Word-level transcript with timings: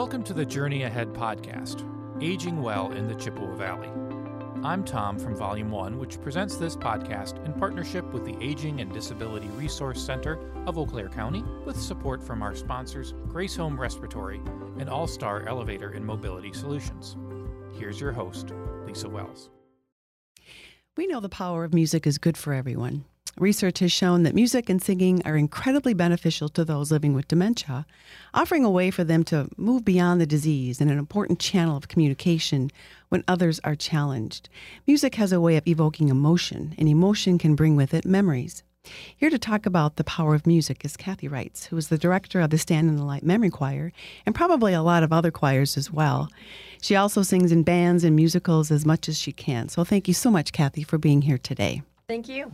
Welcome 0.00 0.24
to 0.24 0.32
the 0.32 0.46
Journey 0.46 0.84
Ahead 0.84 1.12
podcast, 1.12 1.84
Aging 2.22 2.62
Well 2.62 2.90
in 2.92 3.06
the 3.06 3.14
Chippewa 3.14 3.54
Valley. 3.54 3.90
I'm 4.64 4.82
Tom 4.82 5.18
from 5.18 5.36
Volume 5.36 5.70
1, 5.70 5.98
which 5.98 6.22
presents 6.22 6.56
this 6.56 6.74
podcast 6.74 7.44
in 7.44 7.52
partnership 7.52 8.10
with 8.10 8.24
the 8.24 8.34
Aging 8.42 8.80
and 8.80 8.90
Disability 8.94 9.48
Resource 9.48 10.02
Center 10.02 10.38
of 10.66 10.78
Eau 10.78 10.86
Claire 10.86 11.10
County, 11.10 11.44
with 11.66 11.78
support 11.78 12.22
from 12.22 12.40
our 12.40 12.54
sponsors, 12.54 13.12
Grace 13.28 13.54
Home 13.56 13.78
Respiratory 13.78 14.40
and 14.78 14.88
All 14.88 15.06
Star 15.06 15.46
Elevator 15.46 15.90
and 15.90 16.06
Mobility 16.06 16.54
Solutions. 16.54 17.18
Here's 17.78 18.00
your 18.00 18.12
host, 18.12 18.54
Lisa 18.86 19.10
Wells. 19.10 19.50
We 20.96 21.08
know 21.08 21.20
the 21.20 21.28
power 21.28 21.62
of 21.62 21.74
music 21.74 22.06
is 22.06 22.16
good 22.16 22.38
for 22.38 22.54
everyone. 22.54 23.04
Research 23.38 23.78
has 23.78 23.92
shown 23.92 24.24
that 24.24 24.34
music 24.34 24.68
and 24.68 24.82
singing 24.82 25.22
are 25.24 25.36
incredibly 25.36 25.94
beneficial 25.94 26.48
to 26.50 26.64
those 26.64 26.90
living 26.90 27.14
with 27.14 27.28
dementia, 27.28 27.86
offering 28.34 28.64
a 28.64 28.70
way 28.70 28.90
for 28.90 29.04
them 29.04 29.24
to 29.24 29.48
move 29.56 29.84
beyond 29.84 30.20
the 30.20 30.26
disease 30.26 30.80
and 30.80 30.90
an 30.90 30.98
important 30.98 31.38
channel 31.38 31.76
of 31.76 31.88
communication 31.88 32.70
when 33.08 33.24
others 33.28 33.60
are 33.64 33.76
challenged. 33.76 34.48
Music 34.86 35.14
has 35.14 35.32
a 35.32 35.40
way 35.40 35.56
of 35.56 35.66
evoking 35.66 36.08
emotion, 36.08 36.74
and 36.76 36.88
emotion 36.88 37.38
can 37.38 37.54
bring 37.54 37.76
with 37.76 37.94
it 37.94 38.04
memories. 38.04 38.62
Here 39.16 39.30
to 39.30 39.38
talk 39.38 39.66
about 39.66 39.96
the 39.96 40.04
power 40.04 40.34
of 40.34 40.46
music 40.46 40.84
is 40.84 40.96
Kathy 40.96 41.28
Reitz, 41.28 41.66
who 41.66 41.76
is 41.76 41.88
the 41.88 41.98
director 41.98 42.40
of 42.40 42.50
the 42.50 42.58
Stand 42.58 42.88
in 42.88 42.96
the 42.96 43.04
Light 43.04 43.22
Memory 43.22 43.50
Choir 43.50 43.92
and 44.24 44.34
probably 44.34 44.72
a 44.72 44.82
lot 44.82 45.02
of 45.02 45.12
other 45.12 45.30
choirs 45.30 45.76
as 45.76 45.92
well. 45.92 46.30
She 46.80 46.96
also 46.96 47.22
sings 47.22 47.52
in 47.52 47.62
bands 47.62 48.04
and 48.04 48.16
musicals 48.16 48.70
as 48.70 48.86
much 48.86 49.08
as 49.08 49.18
she 49.18 49.32
can. 49.32 49.68
So 49.68 49.84
thank 49.84 50.08
you 50.08 50.14
so 50.14 50.30
much, 50.30 50.52
Kathy, 50.52 50.82
for 50.82 50.96
being 50.96 51.22
here 51.22 51.38
today. 51.38 51.82
Thank 52.10 52.28
you. 52.28 52.52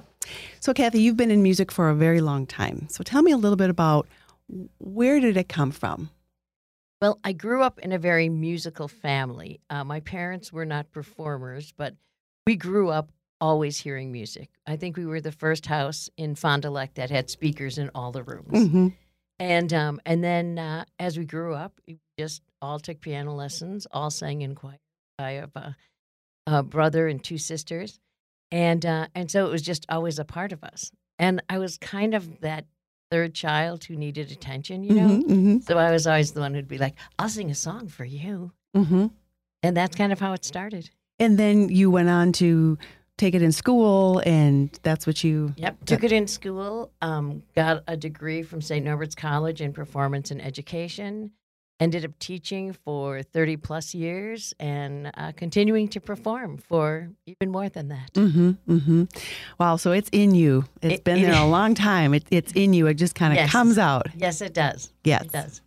So, 0.60 0.74
Kathy, 0.74 1.00
you've 1.00 1.16
been 1.16 1.30
in 1.30 1.42
music 1.42 1.72
for 1.72 1.88
a 1.88 1.94
very 1.94 2.20
long 2.20 2.44
time. 2.44 2.88
So, 2.90 3.02
tell 3.02 3.22
me 3.22 3.32
a 3.32 3.38
little 3.38 3.56
bit 3.56 3.70
about 3.70 4.06
where 4.78 5.18
did 5.18 5.38
it 5.38 5.48
come 5.48 5.70
from? 5.70 6.10
Well, 7.00 7.18
I 7.24 7.32
grew 7.32 7.62
up 7.62 7.78
in 7.78 7.90
a 7.90 7.98
very 7.98 8.28
musical 8.28 8.86
family. 8.86 9.62
Uh, 9.70 9.82
my 9.82 10.00
parents 10.00 10.52
were 10.52 10.66
not 10.66 10.90
performers, 10.90 11.72
but 11.74 11.94
we 12.46 12.56
grew 12.56 12.90
up 12.90 13.10
always 13.40 13.78
hearing 13.78 14.12
music. 14.12 14.50
I 14.66 14.76
think 14.76 14.98
we 14.98 15.06
were 15.06 15.22
the 15.22 15.32
first 15.32 15.64
house 15.64 16.10
in 16.18 16.34
Fond 16.34 16.60
du 16.60 16.70
Lac 16.70 16.92
that 16.96 17.08
had 17.08 17.30
speakers 17.30 17.78
in 17.78 17.90
all 17.94 18.12
the 18.12 18.24
rooms. 18.24 18.52
Mm-hmm. 18.52 18.88
And 19.38 19.72
um, 19.72 20.02
and 20.04 20.22
then 20.22 20.58
uh, 20.58 20.84
as 20.98 21.16
we 21.16 21.24
grew 21.24 21.54
up, 21.54 21.80
we 21.88 21.98
just 22.18 22.42
all 22.60 22.78
took 22.78 23.00
piano 23.00 23.34
lessons, 23.34 23.86
all 23.90 24.10
sang 24.10 24.42
in 24.42 24.54
choir. 24.54 24.76
I 25.18 25.30
have 25.32 25.56
a, 25.56 25.74
a 26.46 26.62
brother 26.62 27.08
and 27.08 27.24
two 27.24 27.38
sisters, 27.38 27.98
and 28.50 28.84
uh, 28.84 29.06
and 29.14 29.30
so 29.30 29.46
it 29.46 29.50
was 29.50 29.62
just 29.62 29.86
always 29.88 30.18
a 30.18 30.24
part 30.24 30.52
of 30.52 30.62
us. 30.64 30.90
And 31.18 31.42
I 31.48 31.58
was 31.58 31.78
kind 31.78 32.14
of 32.14 32.40
that 32.40 32.66
third 33.10 33.34
child 33.34 33.84
who 33.84 33.96
needed 33.96 34.30
attention, 34.30 34.84
you 34.84 34.94
know. 34.94 35.08
Mm-hmm, 35.08 35.32
mm-hmm, 35.32 35.58
So 35.60 35.78
I 35.78 35.90
was 35.90 36.06
always 36.06 36.32
the 36.32 36.40
one 36.40 36.54
who'd 36.54 36.68
be 36.68 36.78
like, 36.78 36.94
"I'll 37.18 37.28
sing 37.28 37.50
a 37.50 37.54
song 37.54 37.88
for 37.88 38.04
you," 38.04 38.52
mm-hmm. 38.76 39.06
and 39.62 39.76
that's 39.76 39.96
kind 39.96 40.12
of 40.12 40.20
how 40.20 40.32
it 40.32 40.44
started. 40.44 40.90
And 41.18 41.38
then 41.38 41.68
you 41.68 41.90
went 41.90 42.10
on 42.10 42.32
to 42.32 42.78
take 43.16 43.34
it 43.34 43.42
in 43.42 43.52
school, 43.52 44.22
and 44.26 44.70
that's 44.82 45.06
what 45.06 45.24
you. 45.24 45.54
Yep, 45.56 45.84
took 45.86 46.04
it 46.04 46.12
in 46.12 46.26
school. 46.26 46.90
Um, 47.00 47.42
got 47.54 47.82
a 47.86 47.96
degree 47.96 48.42
from 48.42 48.60
St. 48.60 48.84
Norbert's 48.84 49.14
College 49.14 49.60
in 49.60 49.72
Performance 49.72 50.30
and 50.30 50.42
Education. 50.42 51.30
Ended 51.78 52.06
up 52.06 52.18
teaching 52.18 52.72
for 52.72 53.22
30 53.22 53.58
plus 53.58 53.94
years 53.94 54.54
and 54.58 55.10
uh, 55.14 55.32
continuing 55.36 55.88
to 55.88 56.00
perform 56.00 56.56
for 56.56 57.10
even 57.26 57.52
more 57.52 57.68
than 57.68 57.88
that. 57.88 58.14
Mm-hmm, 58.14 58.50
mm-hmm. 58.66 59.04
Wow, 59.58 59.76
so 59.76 59.92
it's 59.92 60.08
in 60.10 60.34
you. 60.34 60.64
It's 60.80 60.94
It- 60.94 61.04
been 61.04 61.18
it- 61.18 61.26
there 61.26 61.34
a 61.42 61.46
long 61.58 61.74
time. 61.74 62.14
It, 62.14 62.24
it's 62.30 62.52
in 62.52 62.72
you. 62.72 62.86
It 62.86 62.94
just 62.94 63.14
kind 63.14 63.34
of 63.34 63.36
Yes. 63.36 63.50
comes 63.52 63.76
out. 63.76 64.06
Yes, 64.16 64.40
it 64.40 64.54
does. 64.54 64.90
Yes. 65.04 65.24
It 65.24 65.32
does. 65.32 65.60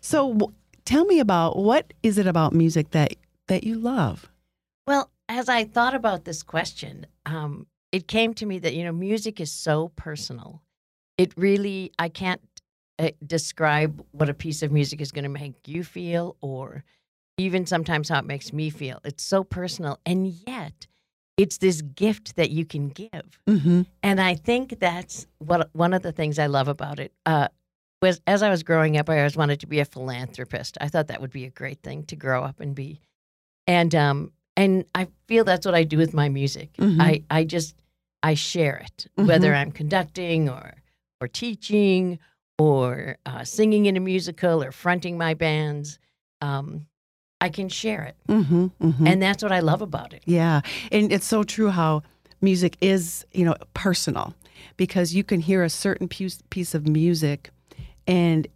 So, 0.00 0.32
w- 0.32 0.54
tell 0.84 1.04
me 1.06 1.18
about 1.18 1.56
what 1.58 1.92
is 2.04 2.18
it 2.18 2.28
about 2.28 2.52
music 2.52 2.90
that 2.92 3.14
that 3.48 3.64
you 3.64 3.74
love? 3.74 4.30
Well, 4.86 5.10
as 5.28 5.48
I 5.48 5.64
thought 5.64 5.94
about 5.96 6.24
this 6.24 6.44
question, 6.44 7.06
um, 7.26 7.66
it 7.90 8.06
came 8.06 8.32
to 8.34 8.46
me 8.46 8.60
that, 8.60 8.74
you 8.74 8.84
know, 8.84 8.92
music 8.92 9.40
is 9.40 9.50
so 9.50 9.88
personal. 9.96 10.62
It 11.18 11.32
really, 11.36 11.90
I 11.98 12.08
can't 12.08 12.40
describe 13.26 14.04
what 14.12 14.28
a 14.28 14.34
piece 14.34 14.62
of 14.62 14.72
music 14.72 15.00
is 15.00 15.12
going 15.12 15.24
to 15.24 15.28
make 15.30 15.66
you 15.66 15.82
feel 15.84 16.36
or 16.40 16.84
even 17.38 17.66
sometimes 17.66 18.08
how 18.08 18.18
it 18.18 18.24
makes 18.24 18.52
me 18.52 18.70
feel. 18.70 19.00
It's 19.04 19.22
so 19.22 19.42
personal. 19.44 19.98
And 20.04 20.28
yet, 20.46 20.86
it's 21.36 21.58
this 21.58 21.80
gift 21.82 22.36
that 22.36 22.50
you 22.50 22.64
can 22.64 22.90
give. 22.90 23.40
Mm-hmm. 23.48 23.82
And 24.02 24.20
I 24.20 24.34
think 24.34 24.78
that's 24.78 25.26
what 25.38 25.70
one 25.72 25.94
of 25.94 26.02
the 26.02 26.12
things 26.12 26.38
I 26.38 26.46
love 26.46 26.68
about 26.68 27.00
it. 27.00 27.12
Uh, 27.26 27.48
was 28.02 28.20
as 28.26 28.42
I 28.42 28.50
was 28.50 28.62
growing 28.64 28.96
up, 28.96 29.08
I 29.08 29.18
always 29.18 29.36
wanted 29.36 29.60
to 29.60 29.66
be 29.66 29.78
a 29.80 29.84
philanthropist. 29.84 30.76
I 30.80 30.88
thought 30.88 31.06
that 31.06 31.20
would 31.20 31.30
be 31.30 31.44
a 31.44 31.50
great 31.50 31.82
thing 31.82 32.04
to 32.06 32.16
grow 32.16 32.42
up 32.42 32.60
and 32.60 32.74
be. 32.74 33.00
And 33.66 33.94
um 33.94 34.32
and 34.56 34.84
I 34.94 35.06
feel 35.28 35.44
that's 35.44 35.64
what 35.64 35.74
I 35.74 35.84
do 35.84 35.96
with 35.96 36.12
my 36.12 36.28
music. 36.28 36.72
Mhm. 36.78 37.00
I 37.00 37.22
I 37.30 37.44
just 37.44 37.76
I 38.22 38.34
share 38.34 38.76
it, 38.78 39.06
Mm-hmm. 39.16 39.28
whether 39.28 39.54
I'm 39.54 39.70
conducting 39.70 40.48
or 40.48 40.74
or 41.20 41.28
teaching 41.28 42.18
or 42.58 43.16
uh, 43.26 43.44
singing 43.44 43.86
in 43.86 43.96
a 43.96 44.00
musical 44.00 44.62
or 44.62 44.72
fronting 44.72 45.18
my 45.18 45.34
bands. 45.34 45.98
Um, 46.40 46.86
I 47.40 47.48
can 47.48 47.68
share 47.68 48.04
it, 48.04 48.16
Mm-hmm. 48.28 48.66
Mm-hmm. 48.80 49.06
and 49.06 49.20
that's 49.20 49.42
what 49.42 49.50
I 49.50 49.58
love 49.60 49.82
about 49.82 50.12
it. 50.12 50.22
Yeah, 50.26 50.60
and 50.92 51.12
it's 51.12 51.26
so 51.26 51.42
true 51.42 51.70
how 51.70 52.02
music 52.40 52.76
is, 52.80 53.26
you 53.32 53.44
know, 53.44 53.56
personal 53.74 54.34
because 54.76 55.12
you 55.12 55.24
can 55.24 55.40
hear 55.40 55.64
a 55.64 55.70
certain 55.70 56.06
piece 56.06 56.40
piece 56.50 56.72
of 56.72 56.86
music, 56.86 57.50
and 58.06 58.46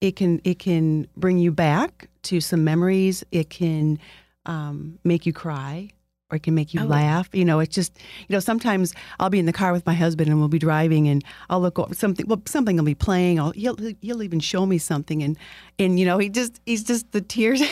it 0.00 0.14
can 0.14 0.40
it 0.44 0.60
can 0.60 1.08
bring 1.16 1.38
you 1.38 1.50
back 1.50 2.08
to 2.22 2.40
some 2.40 2.62
memories. 2.62 3.24
It 3.32 3.50
can 3.50 3.98
um, 4.44 5.00
make 5.02 5.26
you 5.26 5.32
cry, 5.32 5.90
or 6.30 6.36
it 6.36 6.42
can 6.42 6.54
make 6.54 6.74
you 6.74 6.80
Oh. 6.80 6.86
laugh. 6.86 7.28
You 7.32 7.44
know, 7.44 7.60
it's 7.60 7.74
just 7.74 7.96
you 8.28 8.32
know 8.34 8.40
sometimes 8.40 8.94
I'll 9.20 9.30
be 9.30 9.38
in 9.38 9.46
the 9.46 9.52
car 9.52 9.72
with 9.72 9.86
my 9.86 9.94
husband 9.94 10.28
and 10.28 10.38
we'll 10.38 10.48
be 10.48 10.58
driving 10.58 11.08
and 11.08 11.24
I'll 11.50 11.60
look 11.60 11.78
over 11.78 11.94
something. 11.94 12.26
Well, 12.26 12.42
something 12.46 12.76
will 12.76 12.84
be 12.84 12.94
playing. 12.94 13.38
I'll, 13.40 13.52
he'll 13.52 13.76
he'll 14.00 14.22
even 14.22 14.40
show 14.40 14.66
me 14.66 14.78
something 14.78 15.22
and 15.22 15.38
and 15.78 15.98
you 16.00 16.06
know 16.06 16.18
he 16.18 16.28
just 16.28 16.60
he's 16.66 16.82
just 16.84 17.12
the 17.12 17.20
tears. 17.20 17.62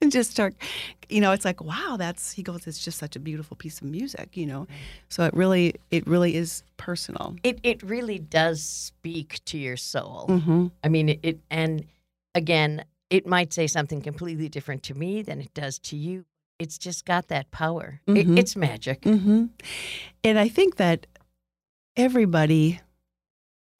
and 0.00 0.12
just 0.18 0.30
start 0.30 0.54
you 1.08 1.20
know 1.20 1.32
it's 1.32 1.44
like 1.44 1.60
wow 1.60 1.96
that's 1.98 2.30
he 2.30 2.40
goes 2.42 2.68
it's 2.68 2.84
just 2.84 2.98
such 2.98 3.16
a 3.16 3.18
beautiful 3.18 3.56
piece 3.56 3.80
of 3.80 3.88
music 3.88 4.36
you 4.36 4.46
know 4.46 4.64
so 5.08 5.24
it 5.24 5.34
really 5.34 5.74
it 5.90 6.06
really 6.06 6.36
is 6.36 6.62
personal 6.76 7.34
It 7.42 7.58
it 7.64 7.82
really 7.82 8.20
does 8.20 8.62
speak 8.62 9.40
to 9.46 9.58
your 9.58 9.76
soul. 9.76 10.26
mm-hmm. 10.28 10.66
I 10.84 10.88
mean, 10.88 11.08
it, 11.08 11.18
it, 11.24 11.40
and 11.50 11.84
again, 12.36 12.84
it 13.10 13.26
might 13.26 13.52
say 13.52 13.66
something 13.66 14.00
completely 14.00 14.48
different 14.48 14.84
to 14.84 14.94
me 14.94 15.22
than 15.22 15.40
it 15.40 15.52
does 15.52 15.80
to 15.80 15.96
you. 15.96 16.24
It's 16.58 16.76
just 16.78 17.04
got 17.04 17.28
that 17.28 17.50
power. 17.50 18.00
Mhm. 18.08 18.16
It, 18.36 18.38
it's 18.40 18.56
magic. 18.56 19.02
Mm-hmm. 19.02 19.46
and 20.24 20.38
i 20.38 20.48
think 20.48 20.76
that 20.76 21.06
everybody 21.96 22.80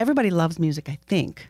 everybody 0.00 0.30
loves 0.30 0.58
music 0.58 0.88
i 0.88 0.98
think 1.06 1.48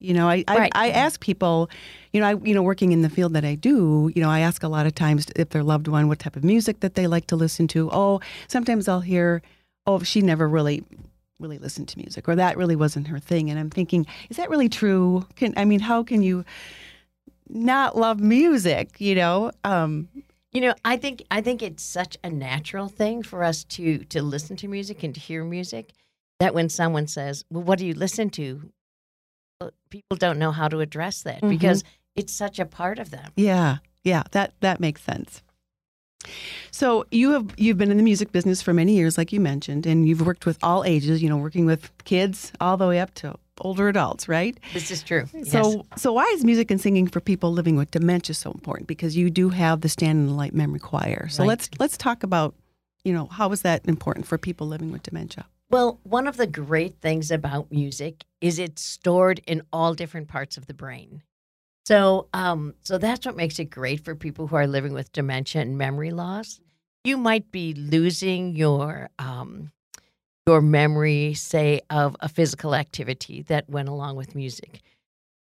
you 0.00 0.12
know 0.14 0.28
I, 0.28 0.44
I, 0.48 0.70
I 0.74 0.90
ask 0.90 1.20
people 1.20 1.68
you 2.12 2.20
know 2.20 2.26
i 2.26 2.34
you 2.44 2.54
know 2.54 2.62
working 2.62 2.92
in 2.92 3.02
the 3.02 3.08
field 3.10 3.32
that 3.34 3.44
i 3.44 3.54
do 3.54 4.10
you 4.14 4.22
know 4.22 4.28
i 4.30 4.40
ask 4.40 4.62
a 4.62 4.68
lot 4.68 4.86
of 4.86 4.94
times 4.94 5.26
if 5.36 5.50
their 5.50 5.62
loved 5.64 5.88
one 5.88 6.06
what 6.08 6.18
type 6.18 6.36
of 6.36 6.44
music 6.44 6.80
that 6.80 6.94
they 6.94 7.06
like 7.06 7.26
to 7.28 7.36
listen 7.36 7.66
to 7.68 7.88
oh 7.92 8.20
sometimes 8.48 8.88
i'll 8.88 9.00
hear 9.00 9.42
oh 9.86 10.00
she 10.00 10.20
never 10.22 10.48
really 10.48 10.84
really 11.40 11.58
listened 11.58 11.88
to 11.88 11.98
music 11.98 12.28
or 12.28 12.36
that 12.36 12.56
really 12.56 12.76
wasn't 12.76 13.06
her 13.08 13.18
thing 13.18 13.50
and 13.50 13.58
i'm 13.58 13.70
thinking 13.70 14.06
is 14.30 14.36
that 14.36 14.50
really 14.50 14.68
true 14.68 15.26
can 15.36 15.52
i 15.56 15.64
mean 15.64 15.80
how 15.80 16.02
can 16.02 16.22
you 16.22 16.44
not 17.48 17.96
love 17.96 18.20
music 18.20 19.00
you 19.00 19.14
know 19.14 19.50
um 19.64 20.08
You 20.56 20.62
know, 20.62 20.74
I 20.86 20.96
think 20.96 21.22
I 21.30 21.42
think 21.42 21.62
it's 21.62 21.82
such 21.82 22.16
a 22.24 22.30
natural 22.30 22.88
thing 22.88 23.22
for 23.22 23.44
us 23.44 23.62
to 23.64 23.98
to 24.04 24.22
listen 24.22 24.56
to 24.56 24.68
music 24.68 25.02
and 25.02 25.14
to 25.14 25.20
hear 25.20 25.44
music 25.44 25.92
that 26.40 26.54
when 26.54 26.70
someone 26.70 27.08
says, 27.08 27.44
"Well, 27.50 27.62
what 27.62 27.78
do 27.78 27.84
you 27.84 27.92
listen 27.92 28.30
to?" 28.30 28.70
People 29.90 30.16
don't 30.16 30.38
know 30.38 30.52
how 30.52 30.68
to 30.68 30.80
address 30.80 31.20
that 31.24 31.42
Mhm. 31.42 31.50
because 31.50 31.84
it's 32.14 32.32
such 32.32 32.58
a 32.58 32.64
part 32.64 32.98
of 32.98 33.10
them. 33.10 33.32
Yeah, 33.36 33.80
yeah, 34.02 34.22
that 34.30 34.54
that 34.60 34.80
makes 34.80 35.02
sense. 35.02 35.42
So 36.70 37.04
you 37.10 37.32
have 37.32 37.52
you've 37.58 37.76
been 37.76 37.90
in 37.90 37.98
the 37.98 38.02
music 38.02 38.32
business 38.32 38.62
for 38.62 38.72
many 38.72 38.94
years, 38.94 39.18
like 39.18 39.34
you 39.34 39.40
mentioned, 39.40 39.84
and 39.84 40.08
you've 40.08 40.24
worked 40.24 40.46
with 40.46 40.56
all 40.62 40.84
ages. 40.84 41.22
You 41.22 41.28
know, 41.28 41.36
working 41.36 41.66
with 41.66 41.92
kids 42.04 42.50
all 42.62 42.78
the 42.78 42.88
way 42.88 42.98
up 42.98 43.12
to 43.16 43.38
older 43.60 43.88
adults, 43.88 44.28
right? 44.28 44.58
This 44.72 44.90
is 44.90 45.02
true. 45.02 45.26
So, 45.44 45.84
Yes. 45.90 46.02
so 46.02 46.12
why 46.12 46.24
is 46.34 46.44
music 46.44 46.70
and 46.70 46.80
singing 46.80 47.06
for 47.06 47.20
people 47.20 47.52
living 47.52 47.76
with 47.76 47.90
dementia 47.90 48.34
so 48.34 48.52
important? 48.52 48.86
Because 48.86 49.16
you 49.16 49.30
do 49.30 49.48
have 49.50 49.80
the 49.80 49.88
Stand 49.88 50.18
in 50.20 50.26
the 50.26 50.32
Light 50.32 50.54
Memory 50.54 50.80
Choir. 50.80 51.28
So 51.28 51.42
Right. 51.42 51.48
let's 51.48 51.68
let's 51.78 51.96
talk 51.96 52.22
about, 52.22 52.54
you 53.04 53.12
know, 53.12 53.26
how 53.26 53.50
is 53.52 53.62
that 53.62 53.84
important 53.86 54.26
for 54.26 54.38
people 54.38 54.66
living 54.66 54.92
with 54.92 55.02
dementia? 55.02 55.46
Well, 55.70 55.98
one 56.04 56.28
of 56.28 56.36
the 56.36 56.46
great 56.46 57.00
things 57.00 57.30
about 57.30 57.72
music 57.72 58.24
is 58.40 58.58
it's 58.58 58.82
stored 58.82 59.40
in 59.46 59.62
all 59.72 59.94
different 59.94 60.28
parts 60.28 60.56
of 60.56 60.66
the 60.66 60.74
brain. 60.74 61.22
So, 61.86 62.28
um, 62.32 62.74
so 62.82 62.98
that's 62.98 63.26
what 63.26 63.36
makes 63.36 63.58
it 63.58 63.66
great 63.66 64.04
for 64.04 64.14
people 64.14 64.48
who 64.48 64.56
are 64.56 64.66
living 64.66 64.92
with 64.92 65.12
dementia 65.12 65.62
and 65.62 65.78
memory 65.78 66.10
loss. 66.10 66.60
You 67.04 67.16
might 67.16 67.52
be 67.52 67.74
losing 67.74 68.56
your 68.56 69.10
um, 69.20 69.70
your 70.46 70.60
memory, 70.60 71.34
say, 71.34 71.80
of 71.90 72.16
a 72.20 72.28
physical 72.28 72.74
activity 72.74 73.42
that 73.42 73.68
went 73.68 73.88
along 73.88 74.14
with 74.16 74.34
music, 74.36 74.80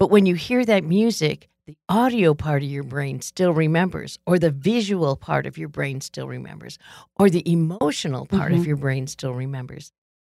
but 0.01 0.11
when 0.11 0.25
you 0.25 0.35
hear 0.35 0.65
that 0.65 0.83
music, 0.83 1.49
the 1.67 1.77
audio 1.91 2.33
part 2.35 2.63
of 2.63 2.69
your 2.71 2.83
brain 2.83 3.21
still 3.21 3.53
remembers, 3.53 4.19
or 4.27 4.39
the 4.39 4.51
visual 4.51 5.15
part 5.17 5.45
of 5.47 5.59
your 5.59 5.69
brain 5.69 6.01
still 6.01 6.27
remembers, 6.27 6.79
or 7.17 7.29
the 7.29 7.43
emotional 7.51 8.25
part 8.27 8.53
Mhm. 8.53 8.59
of 8.59 8.67
your 8.67 8.77
brain 8.77 9.07
still 9.07 9.33
remembers. 9.35 9.93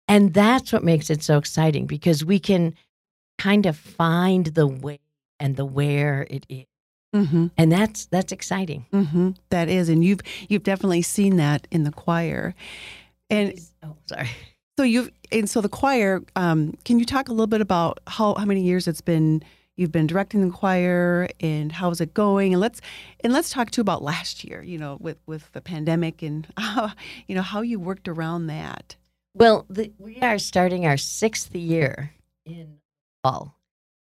And 0.08 0.34
that's 0.34 0.72
what 0.72 0.84
makes 0.84 1.10
it 1.10 1.22
so 1.22 1.38
exciting 1.38 1.86
because 1.86 2.24
we 2.24 2.38
can 2.38 2.74
kind 3.38 3.66
of 3.66 3.76
find 3.76 4.46
the 4.46 4.66
way 4.66 4.98
and 5.38 5.56
the 5.56 5.64
where 5.64 6.26
it 6.30 6.44
is. 6.48 6.66
Mm-hmm. 7.14 7.46
And 7.56 7.72
that's 7.72 8.06
that's 8.06 8.32
exciting. 8.32 8.86
Mm-hmm. 8.92 9.30
That 9.50 9.68
is, 9.68 9.88
and 9.88 10.04
you've 10.04 10.20
you've 10.48 10.62
definitely 10.64 11.02
seen 11.02 11.36
that 11.36 11.66
in 11.70 11.84
the 11.84 11.92
choir, 11.92 12.54
and 13.30 13.58
oh, 13.84 13.96
sorry. 14.06 14.28
So 14.78 14.84
you've 14.84 15.10
and 15.32 15.48
so 15.48 15.60
the 15.60 15.68
choir. 15.68 16.22
Um, 16.36 16.76
can 16.84 16.98
you 16.98 17.04
talk 17.04 17.28
a 17.28 17.32
little 17.32 17.46
bit 17.46 17.60
about 17.60 18.00
how 18.06 18.34
how 18.34 18.44
many 18.44 18.62
years 18.62 18.86
it's 18.86 19.00
been 19.00 19.42
you've 19.76 19.92
been 19.92 20.06
directing 20.06 20.46
the 20.46 20.54
choir 20.54 21.28
and 21.40 21.72
how's 21.72 22.00
it 22.00 22.14
going? 22.14 22.52
And 22.52 22.60
let's 22.60 22.80
and 23.20 23.32
let's 23.32 23.50
talk 23.50 23.70
too 23.70 23.80
about 23.80 24.02
last 24.02 24.44
year. 24.44 24.62
You 24.62 24.78
know, 24.78 24.98
with 25.00 25.18
with 25.26 25.50
the 25.52 25.60
pandemic 25.60 26.22
and 26.22 26.46
how, 26.56 26.92
you 27.26 27.34
know 27.34 27.42
how 27.42 27.62
you 27.62 27.80
worked 27.80 28.08
around 28.08 28.48
that. 28.48 28.96
Well, 29.34 29.66
the, 29.68 29.92
we 29.98 30.18
are 30.20 30.38
starting 30.38 30.86
our 30.86 30.96
sixth 30.96 31.54
year 31.54 32.12
in 32.46 32.78
fall, 33.22 33.54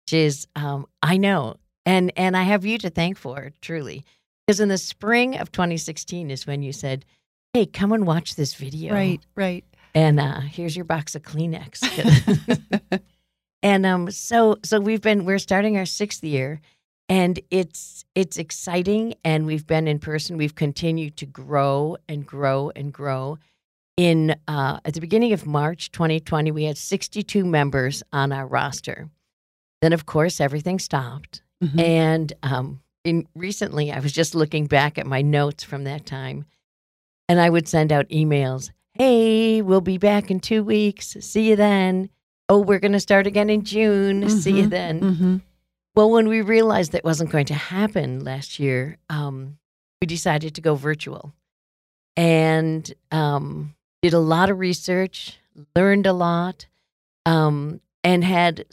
which 0.05 0.13
is 0.13 0.47
um, 0.57 0.87
I 1.03 1.17
know, 1.17 1.57
and 1.87 2.13
and 2.17 2.37
I 2.37 2.43
have 2.43 2.65
you 2.65 2.79
to 2.79 2.91
thank 2.91 3.17
for 3.17 3.53
truly, 3.61 4.05
because 4.47 4.61
in 4.61 4.69
the 4.69 4.79
spring 4.79 5.39
of 5.39 5.51
2016 5.53 6.31
is 6.31 6.47
when 6.47 6.63
you 6.63 6.73
said, 6.73 7.05
"Hey, 7.55 7.65
come 7.65 7.93
and 7.93 8.07
watch 8.07 8.37
this 8.37 8.55
video." 8.55 8.93
Right, 8.93 9.21
right. 9.35 9.65
And 9.95 10.19
uh, 10.19 10.41
here's 10.41 10.75
your 10.77 10.85
box 10.85 11.15
of 11.15 11.23
Kleenex. 11.23 13.01
and 13.63 13.87
um, 13.87 14.11
so 14.11 14.59
so 14.63 14.81
we've 14.81 15.01
been 15.01 15.25
we're 15.25 15.39
starting 15.39 15.77
our 15.77 15.87
sixth 15.87 16.25
year, 16.25 16.61
and 17.09 17.39
it's 17.51 18.05
it's 18.15 18.37
exciting, 18.37 19.15
and 19.25 19.47
we've 19.47 19.67
been 19.67 19.87
in 19.87 19.99
person. 19.99 20.37
We've 20.37 20.55
continued 20.55 21.17
to 21.19 21.27
grow 21.27 21.97
and 22.09 22.27
grow 22.27 22.73
and 22.75 22.93
grow. 22.93 23.39
In 23.97 24.35
uh, 24.49 24.81
at 24.85 24.95
the 24.95 25.01
beginning 25.01 25.33
of 25.33 25.47
March 25.47 25.93
2020, 25.93 26.51
we 26.51 26.65
had 26.65 26.77
62 26.77 27.45
members 27.45 28.03
on 28.13 28.33
our 28.33 28.47
roster. 28.47 29.09
Then, 29.81 29.93
of 29.93 30.07
course, 30.07 30.41
everything 30.41 30.81
stopped. 30.81 31.43
Mhm. 31.63 31.81
And 31.81 32.33
um, 32.43 32.81
in 33.05 33.29
recently, 33.37 33.93
I 33.93 34.01
was 34.01 34.13
just 34.13 34.35
looking 34.35 34.67
back 34.67 34.99
at 34.99 35.07
my 35.07 35.23
notes 35.23 35.63
from 35.63 35.85
that 35.85 36.07
time, 36.07 36.47
and 37.29 37.41
I 37.41 37.49
would 37.49 37.69
send 37.69 37.93
out 37.93 38.09
emails. 38.09 38.71
Hey, 38.97 39.61
we'll 39.61 39.81
be 39.81 39.99
back 39.99 40.31
in 40.31 40.39
two 40.39 40.63
weeks. 40.63 41.17
See 41.21 41.49
you 41.49 41.57
then. 41.57 42.11
Oh, 42.49 42.61
we're 42.61 42.79
going 42.79 42.93
to 42.93 43.01
start 43.01 43.27
again 43.27 43.51
in 43.51 43.65
June. 43.65 44.29
See 44.29 44.53
you 44.53 44.67
Mhm. 44.67 44.71
then. 44.71 45.01
Mhm. 45.01 45.43
Well, 45.97 46.11
when 46.11 46.29
we 46.29 46.43
realized 46.43 46.93
that 46.93 47.05
wasn't 47.05 47.31
going 47.31 47.47
to 47.47 47.55
happen 47.55 48.21
last 48.23 48.61
year, 48.61 48.99
um, 49.11 49.59
we 50.01 50.07
decided 50.07 50.55
to 50.55 50.61
go 50.61 50.77
virtual 50.77 51.33
and 52.17 52.93
um, 53.11 53.75
did 54.03 54.13
a 54.15 54.21
lot 54.21 54.49
of 54.51 54.59
research, 54.61 55.39
learned 55.75 56.07
a 56.07 56.13
lot, 56.13 56.67
um, 57.27 57.81
and 58.05 58.23
had 58.23 58.65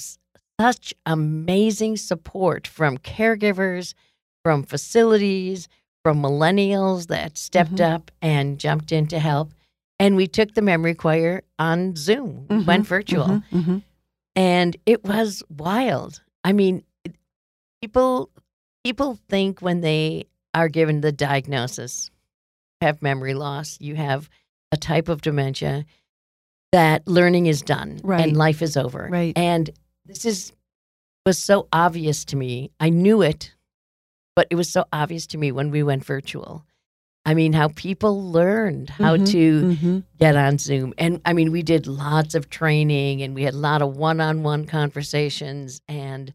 such 0.59 0.94
amazing 1.07 1.97
support 1.97 2.68
from 2.68 3.00
caregivers, 3.00 3.95
from 4.44 4.62
facilities, 4.63 5.68
from 6.03 6.21
millennials 6.21 7.07
that 7.07 7.38
stepped 7.39 7.75
Mhm. 7.77 7.94
up 7.95 8.12
and 8.21 8.59
jumped 8.59 8.91
in 8.91 9.07
to 9.07 9.18
help. 9.19 9.51
And 10.01 10.15
we 10.15 10.27
took 10.27 10.53
the 10.56 10.62
memory 10.62 10.95
choir 10.95 11.44
on 11.59 11.95
Zoom, 11.95 12.48
We 12.50 12.63
went 12.63 12.88
virtual 12.88 13.27
Mhm. 13.27 13.44
Mhm. 13.51 13.83
and 14.36 14.75
it 14.86 15.03
was 15.03 15.44
wild. 15.50 16.21
I 16.44 16.53
mean, 16.53 16.83
people 17.81 18.30
people 18.83 19.19
think 19.30 19.62
when 19.62 19.81
they 19.81 20.25
are 20.56 20.68
given 20.68 21.01
the 21.01 21.12
diagnosis, 21.12 22.09
have 22.81 23.01
memory 23.03 23.36
loss, 23.36 23.77
you 23.80 23.95
have 23.95 24.27
a 24.71 24.77
type 24.77 25.07
of 25.07 25.21
dementia, 25.21 25.86
that 26.71 27.07
learning 27.07 27.45
is 27.45 27.62
done 27.62 28.00
Right. 28.04 28.21
and 28.21 28.36
life 28.36 28.63
is 28.63 28.75
over. 28.75 29.07
Right. 29.12 29.38
And 29.38 29.69
this 30.06 30.25
is 30.25 30.51
was 31.27 31.38
so 31.38 31.68
obvious 31.71 32.25
to 32.25 32.36
me. 32.36 32.71
I 32.80 32.89
knew 32.89 33.21
it, 33.21 33.54
but 34.36 34.47
it 34.50 34.56
was 34.56 34.69
so 34.71 34.86
obvious 34.92 35.27
to 35.27 35.38
me 35.38 35.51
when 35.51 35.69
we 35.69 35.83
went 35.83 36.04
virtual. 36.04 36.65
I 37.25 37.33
mean, 37.35 37.53
how 37.53 37.68
people 37.69 38.31
learned 38.31 38.89
how 38.89 39.15
Mhm. 39.15 39.31
to 39.31 39.62
Mhm. 39.75 40.03
get 40.19 40.35
on 40.35 40.57
Zoom. 40.57 40.94
And 40.97 41.21
I 41.23 41.33
mean, 41.33 41.51
we 41.51 41.62
did 41.62 41.85
lots 41.85 42.33
of 42.33 42.50
training 42.50 43.21
and 43.21 43.35
we 43.35 43.44
had 43.44 43.53
a 43.53 43.57
lot 43.57 43.81
of 43.83 43.95
one 43.95 44.19
on 44.19 44.41
one 44.44 44.65
conversations 44.65 45.81
and 45.88 46.33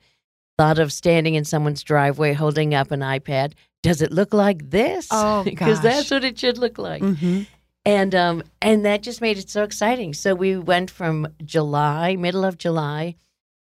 a 0.59 0.63
lot 0.63 0.79
of 0.79 0.93
standing 0.93 1.35
in 1.35 1.45
someone's 1.45 1.83
driveway 1.83 2.35
holding 2.35 2.73
up 2.73 2.91
an 2.93 3.01
iPad. 3.01 3.53
Does 3.83 4.01
it 4.01 4.13
look 4.13 4.33
like 4.33 4.71
this? 4.71 5.09
Oh, 5.11 5.43
Because 5.45 5.81
that's 5.81 6.11
what 6.11 6.25
it 6.25 6.39
should 6.39 6.57
look 6.59 6.79
like. 6.79 7.03
Mhm. 7.03 7.47
And 7.85 8.15
um 8.15 8.43
and 8.63 8.85
that 8.85 9.03
just 9.03 9.21
made 9.21 9.39
it 9.39 9.51
so 9.51 9.65
exciting. 9.65 10.15
So 10.15 10.35
we 10.35 10.57
went 10.57 10.91
from 10.91 11.27
July, 11.45 12.15
middle 12.17 12.45
of 12.45 12.59
July, 12.59 13.17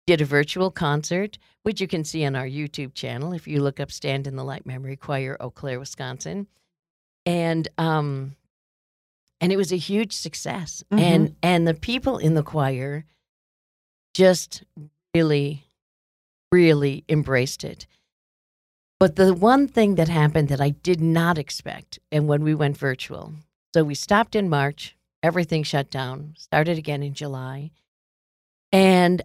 did 0.06 0.20
a 0.22 0.25
virtual 0.25 0.70
concert, 0.70 1.37
which 1.64 1.81
you 1.82 1.87
can 1.87 2.02
see 2.05 2.25
on 2.25 2.34
our 2.34 2.46
YouTube 2.46 2.94
channel 2.94 3.32
if 3.34 3.46
you 3.46 3.62
look 3.62 3.78
up 3.78 3.93
Stand 3.93 4.26
in 4.26 4.37
the 4.37 4.44
Light 4.44 4.64
Memory 4.67 4.96
Choir, 4.96 5.37
Eau 5.38 5.50
Claire, 5.50 5.78
Wisconsin. 5.78 6.46
And 7.26 7.69
um 7.78 8.37
and 9.40 9.52
it 9.52 9.56
was 9.56 9.72
a 9.72 9.76
huge 9.76 10.12
success. 10.12 10.82
Mhm. 10.93 11.00
And 11.00 11.37
and 11.43 11.67
the 11.67 11.75
people 11.75 12.19
in 12.19 12.34
the 12.34 12.43
choir 12.43 13.05
just 14.14 14.64
really 15.14 15.64
really 16.52 17.05
embraced 17.08 17.62
it. 17.64 17.87
But 18.99 19.17
the 19.17 19.32
one 19.32 19.67
thing 19.67 19.94
that 19.94 20.08
happened 20.08 20.49
that 20.49 20.61
I 20.61 20.70
did 20.70 21.00
not 21.00 21.38
expect, 21.38 21.99
and 22.12 22.28
when 22.28 22.43
we 22.43 22.55
went 22.55 22.76
virtual, 22.76 23.34
so 23.72 23.84
we 23.84 23.94
stopped 23.94 24.34
in 24.34 24.49
March, 24.49 24.96
everything 25.22 25.62
shut 25.62 25.90
down, 25.90 26.34
started 26.37 26.76
again 26.76 27.02
in 27.02 27.14
July. 27.14 27.70
And 28.72 29.22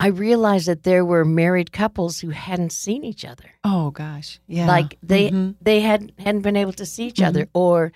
I 0.00 0.08
realized 0.08 0.66
that 0.66 0.82
there 0.82 1.04
were 1.04 1.24
married 1.24 1.72
couples 1.72 2.20
who 2.20 2.30
hadn't 2.30 2.72
seen 2.72 3.04
each 3.04 3.24
other. 3.24 3.50
Oh 3.64 3.90
gosh. 3.90 4.40
Yeah. 4.48 4.66
Like 4.66 4.98
they 5.02 5.30
Mhm. 5.30 5.54
they 5.60 5.80
had 5.80 6.12
hadn't 6.18 6.40
been 6.42 6.56
able 6.56 6.72
to 6.72 6.86
see 6.86 7.06
each 7.06 7.20
other 7.22 7.48
or 7.54 7.92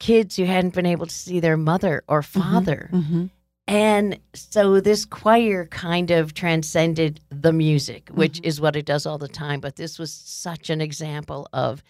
kids 0.00 0.36
who 0.36 0.44
hadn't 0.44 0.74
been 0.74 0.86
able 0.86 1.06
to 1.06 1.14
see 1.14 1.40
their 1.40 1.56
mother 1.56 2.02
or 2.08 2.22
father. 2.22 2.90
Mhm. 2.92 3.30
And 3.68 4.18
so 4.34 4.80
this 4.80 5.04
choir 5.04 5.66
kind 5.66 6.10
of 6.10 6.34
transcended 6.34 7.20
the 7.30 7.52
music, 7.52 8.08
which 8.12 8.40
Mhm. 8.40 8.46
is 8.46 8.60
what 8.60 8.76
it 8.76 8.84
does 8.84 9.06
all 9.06 9.18
the 9.18 9.26
time. 9.28 9.60
But 9.60 9.76
this 9.76 9.98
was 9.98 10.12
such 10.12 10.68
an 10.70 10.80
example 10.80 11.48
of 11.52 11.82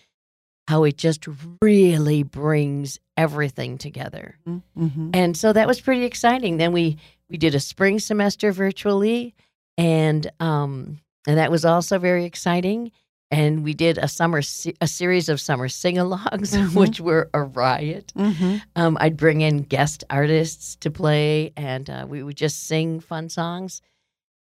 how 0.68 0.84
it 0.84 0.96
just 0.98 1.26
really 1.62 2.22
brings 2.22 2.98
everything 3.16 3.78
together. 3.78 4.36
Mhm. 4.46 5.10
And 5.14 5.36
so 5.36 5.52
that 5.52 5.66
was 5.66 5.80
pretty 5.80 6.04
exciting. 6.04 6.58
Then 6.58 6.72
we 6.72 6.98
we 7.28 7.38
did 7.38 7.56
a 7.56 7.60
spring 7.60 7.98
semester 7.98 8.52
virtually, 8.52 9.34
and 9.78 10.30
um, 10.40 11.00
and 11.26 11.38
that 11.38 11.50
was 11.50 11.64
also 11.64 11.98
very 11.98 12.24
exciting. 12.24 12.92
And 13.32 13.64
we 13.64 13.74
did 13.74 13.98
a 13.98 14.06
summer 14.06 14.40
a 14.80 14.86
series 14.86 15.28
of 15.28 15.40
summer 15.40 15.68
sing-alongs, 15.68 16.54
Mhm. 16.56 16.74
which 16.76 17.00
were 17.00 17.28
a 17.34 17.42
riot. 17.42 18.12
Mhm. 18.16 18.62
Um, 18.76 18.96
I'd 19.00 19.16
bring 19.16 19.40
in 19.40 19.62
guest 19.62 20.04
artists 20.10 20.76
to 20.76 20.90
play, 20.92 21.52
and 21.56 21.90
uh, 21.90 22.06
we 22.08 22.22
would 22.22 22.36
just 22.36 22.64
sing 22.68 23.00
fun 23.00 23.28
songs. 23.28 23.82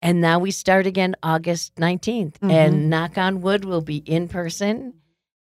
And 0.03 0.21
now 0.21 0.41
we 0.41 0.51
start 0.51 0.85
again 0.87 1.15
August 1.23 1.77
19th, 1.77 2.41
Mhm. 2.41 2.51
and 2.51 2.91
knock 2.91 3.17
on 3.17 3.41
wood, 3.41 3.65
we'll 3.65 3.81
be 3.83 3.99
in 3.99 4.27
person, 4.29 4.95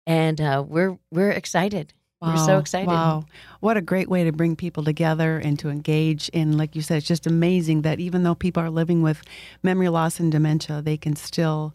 and 0.05 0.39
uh, 0.39 0.63
we're 0.67 0.97
we're 1.11 1.31
excited. 1.31 1.93
We're 2.21 2.37
so 2.37 2.57
excited. 2.57 2.87
Wow. 2.87 3.25
What 3.59 3.77
a 3.77 3.81
great 3.81 4.09
way 4.09 4.23
to 4.23 4.31
bring 4.31 4.55
people 4.55 4.83
together 4.83 5.37
and 5.37 5.57
to 5.59 5.69
engage. 5.69 6.29
And 6.33 6.57
like 6.57 6.75
you 6.75 6.81
said, 6.81 6.97
it's 6.97 7.07
just 7.07 7.27
amazing 7.27 7.83
that 7.83 7.99
even 7.99 8.23
though 8.23 8.33
people 8.35 8.63
are 8.63 8.71
living 8.71 9.03
with 9.03 9.21
memory 9.61 9.89
loss 9.89 10.19
and 10.19 10.31
dementia, 10.31 10.81
they 10.81 10.97
can 10.97 11.15
still 11.15 11.73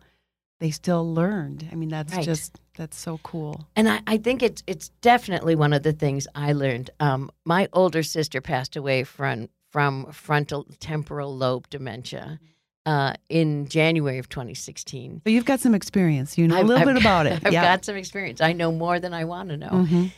they 0.59 0.71
still 0.71 1.13
learned. 1.13 1.69
I 1.73 1.75
mean, 1.77 1.89
that's 1.89 2.15
Right. 2.15 2.25
just 2.25 2.59
that's 2.77 2.97
so 2.97 3.19
cool. 3.23 3.67
And 3.77 3.89
I, 3.89 4.01
I 4.07 4.17
think 4.17 4.43
it's 4.43 4.63
it's 4.67 4.89
definitely 5.01 5.55
one 5.55 5.73
of 5.73 5.83
the 5.85 5.93
things 5.93 6.27
I 6.35 6.53
learned. 6.53 6.91
Um, 6.99 7.31
my 7.45 7.69
older 7.73 8.03
sister 8.03 8.41
passed 8.41 8.75
away 8.77 9.05
from 9.05 9.49
from 9.71 10.07
frontal 10.13 10.67
temporal 10.81 11.37
lobe 11.37 11.69
dementia 11.71 12.39
uh, 12.85 13.15
in 13.29 13.67
January 13.69 14.19
of 14.19 14.29
2016. 14.29 15.23
So 15.25 15.31
you've 15.31 15.45
got 15.45 15.61
some 15.61 15.75
experience. 15.75 16.37
You 16.37 16.49
know 16.49 16.57
a 16.57 16.59
I've- 16.59 16.69
little 16.69 16.89
I've 16.89 16.95
bit 16.95 17.01
about 17.03 17.27
it. 17.33 17.43
I've 17.45 17.53
yeah. 17.53 17.63
got 17.63 17.85
some 17.85 17.95
experience. 17.97 18.41
I 18.41 18.53
know 18.53 18.73
more 18.73 18.99
than 18.99 19.15
I 19.15 19.25
want 19.25 19.51
to 19.51 19.57
know. 19.57 19.71
Mhm. 19.71 20.11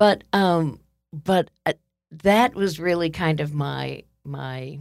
But 0.00 0.24
um, 0.32 0.80
but 1.12 1.50
uh, 1.66 1.74
that 2.10 2.54
was 2.54 2.80
really 2.80 3.10
kind 3.10 3.38
of 3.38 3.52
my 3.52 4.02
my 4.24 4.78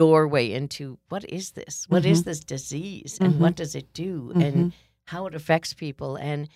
doorway 0.00 0.50
into 0.52 0.98
what 1.08 1.24
is 1.32 1.52
this? 1.52 1.86
What 1.88 2.04
is 2.04 2.22
Mhm. 2.22 2.24
this 2.24 2.40
disease, 2.40 3.16
and 3.20 3.34
Mhm. 3.34 3.38
what 3.38 3.54
does 3.54 3.74
it 3.76 3.92
do, 3.92 4.32
Mhm. 4.34 4.42
and 4.42 4.72
how 5.04 5.26
it 5.26 5.34
affects 5.36 5.72
people? 5.72 6.16
And 6.16 6.48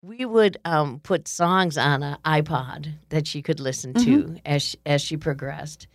we 0.00 0.24
would 0.24 0.58
um, 0.64 1.00
put 1.00 1.26
songs 1.26 1.76
on 1.76 2.04
an 2.04 2.16
iPod 2.24 2.94
that 3.10 3.26
she 3.26 3.42
could 3.42 3.58
listen 3.60 3.92
to 3.94 4.36
as 4.46 4.62
she, 4.62 4.78
as 4.86 5.02
she 5.02 5.16
progressed. 5.16 5.88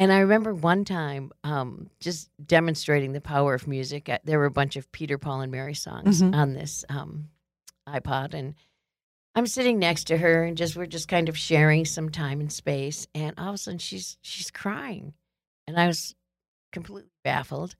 And 0.00 0.12
I 0.12 0.18
remember 0.18 0.52
one 0.52 0.84
time 0.84 1.30
um, 1.44 1.90
just 2.00 2.28
demonstrating 2.44 3.12
the 3.12 3.20
power 3.20 3.54
of 3.54 3.68
music. 3.68 4.08
uh, 4.08 4.18
There 4.24 4.38
were 4.40 4.44
a 4.46 4.50
bunch 4.50 4.74
of 4.74 4.90
Peter, 4.90 5.16
Paul, 5.16 5.42
and 5.42 5.52
Mary 5.52 5.74
songs 5.74 6.20
Mhm. 6.22 6.34
on 6.34 6.52
this 6.54 6.84
um, 6.88 7.30
iPod, 7.86 8.34
and 8.34 8.54
I'm 9.38 9.46
sitting 9.46 9.78
next 9.78 10.08
to 10.08 10.16
her, 10.18 10.42
and 10.42 10.56
just 10.56 10.74
we're 10.74 10.86
just 10.86 11.06
kind 11.06 11.28
of 11.28 11.38
sharing 11.38 11.84
some 11.84 12.08
time 12.10 12.40
and 12.40 12.52
space. 12.52 13.06
And 13.14 13.34
all 13.38 13.50
of 13.50 13.54
a 13.54 13.58
sudden, 13.58 13.78
she's 13.78 14.18
she's 14.20 14.50
crying, 14.50 15.14
and 15.68 15.78
I 15.78 15.86
was 15.86 16.16
completely 16.72 17.12
baffled. 17.22 17.76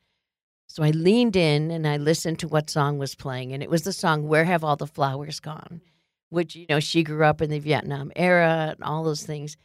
So 0.69 0.85
I 0.85 0.91
leaned 0.91 1.35
in 1.35 1.71
and 1.73 1.85
I 1.87 1.97
listened 1.97 2.39
to 2.41 2.49
what 2.49 2.71
song 2.71 2.99
was 2.99 3.17
playing, 3.17 3.53
and 3.53 3.61
it 3.63 3.69
was 3.71 3.83
the 3.83 3.93
song 3.93 4.29
"Where 4.29 4.45
Have 4.45 4.63
All 4.63 4.77
the 4.77 4.87
Flowers 4.87 5.41
Gone," 5.41 5.81
which 6.31 6.55
you 6.55 6.67
know 6.71 6.79
she 6.79 7.03
grew 7.03 7.25
up 7.25 7.43
in 7.43 7.51
the 7.51 7.59
Vietnam 7.59 8.13
era 8.15 8.75
and 8.77 8.85
all 8.85 9.03
those 9.03 9.25
things. 9.25 9.57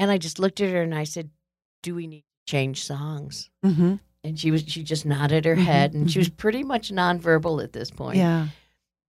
And 0.00 0.10
I 0.10 0.18
just 0.18 0.40
looked 0.40 0.60
at 0.60 0.70
her 0.72 0.82
and 0.82 0.94
I 0.96 1.04
said, 1.04 1.30
"Do 1.84 1.94
we 1.94 2.08
need 2.08 2.22
to 2.22 2.50
change 2.50 2.82
songs?" 2.84 3.50
Mm-hmm. 3.64 3.94
And 4.24 4.40
she 4.40 4.50
was 4.50 4.64
she 4.66 4.82
just 4.82 5.06
nodded 5.06 5.44
her 5.44 5.54
Mhm, 5.54 5.64
head, 5.64 5.94
and 5.94 6.10
she 6.10 6.18
was 6.18 6.28
pretty 6.28 6.64
much 6.64 6.90
nonverbal 6.90 7.62
at 7.62 7.72
this 7.72 7.92
point. 7.92 8.16
Yeah. 8.18 8.48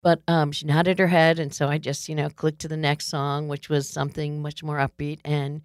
But 0.03 0.21
um, 0.27 0.51
she 0.51 0.65
nodded 0.65 0.99
her 0.99 1.07
head, 1.07 1.39
and 1.39 1.53
so 1.53 1.67
I 1.67 1.77
just 1.77 2.07
you 2.07 2.15
know 2.15 2.29
clicked 2.29 2.59
to 2.59 2.67
the 2.67 2.77
next 2.77 3.07
song, 3.07 3.47
which 3.47 3.67
was 3.69 3.89
something 3.89 4.41
much 4.41 4.63
more 4.63 4.77
upbeat, 4.77 5.19
and 5.25 5.61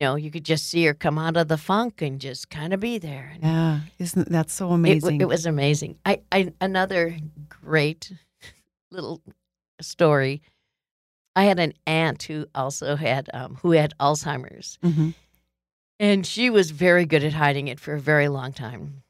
you 0.00 0.06
know 0.06 0.16
you 0.16 0.30
could 0.30 0.44
just 0.44 0.66
see 0.68 0.84
her 0.86 0.94
come 0.94 1.18
out 1.18 1.36
of 1.36 1.48
the 1.48 1.56
funk 1.58 2.02
and 2.02 2.20
just 2.20 2.50
kind 2.50 2.72
of 2.74 2.80
be 2.80 2.98
there. 2.98 3.30
And 3.34 3.42
Yeah. 3.42 3.80
Isn't 3.98 4.28
that 4.30 4.50
so 4.50 4.70
amazing? 4.72 5.18
w- 5.18 5.22
it 5.22 5.28
was 5.28 5.46
amazing. 5.46 5.96
I, 6.04 6.20
I 6.32 6.52
another 6.60 7.16
great 7.48 8.12
little 8.90 9.22
story. 9.80 10.42
I 11.36 11.44
had 11.44 11.60
an 11.60 11.72
aunt 11.86 12.24
who 12.24 12.46
also 12.54 12.96
had 12.96 13.30
um, 13.32 13.54
who 13.62 13.70
had 13.70 13.94
Alzheimer's, 14.00 14.78
Mhm. 14.82 15.14
and 16.00 16.26
she 16.26 16.50
was 16.50 16.72
very 16.72 17.06
good 17.06 17.22
at 17.22 17.32
hiding 17.34 17.68
it 17.68 17.78
for 17.78 17.94
a 17.94 18.00
very 18.00 18.28
long 18.28 18.52
time. 18.52 19.02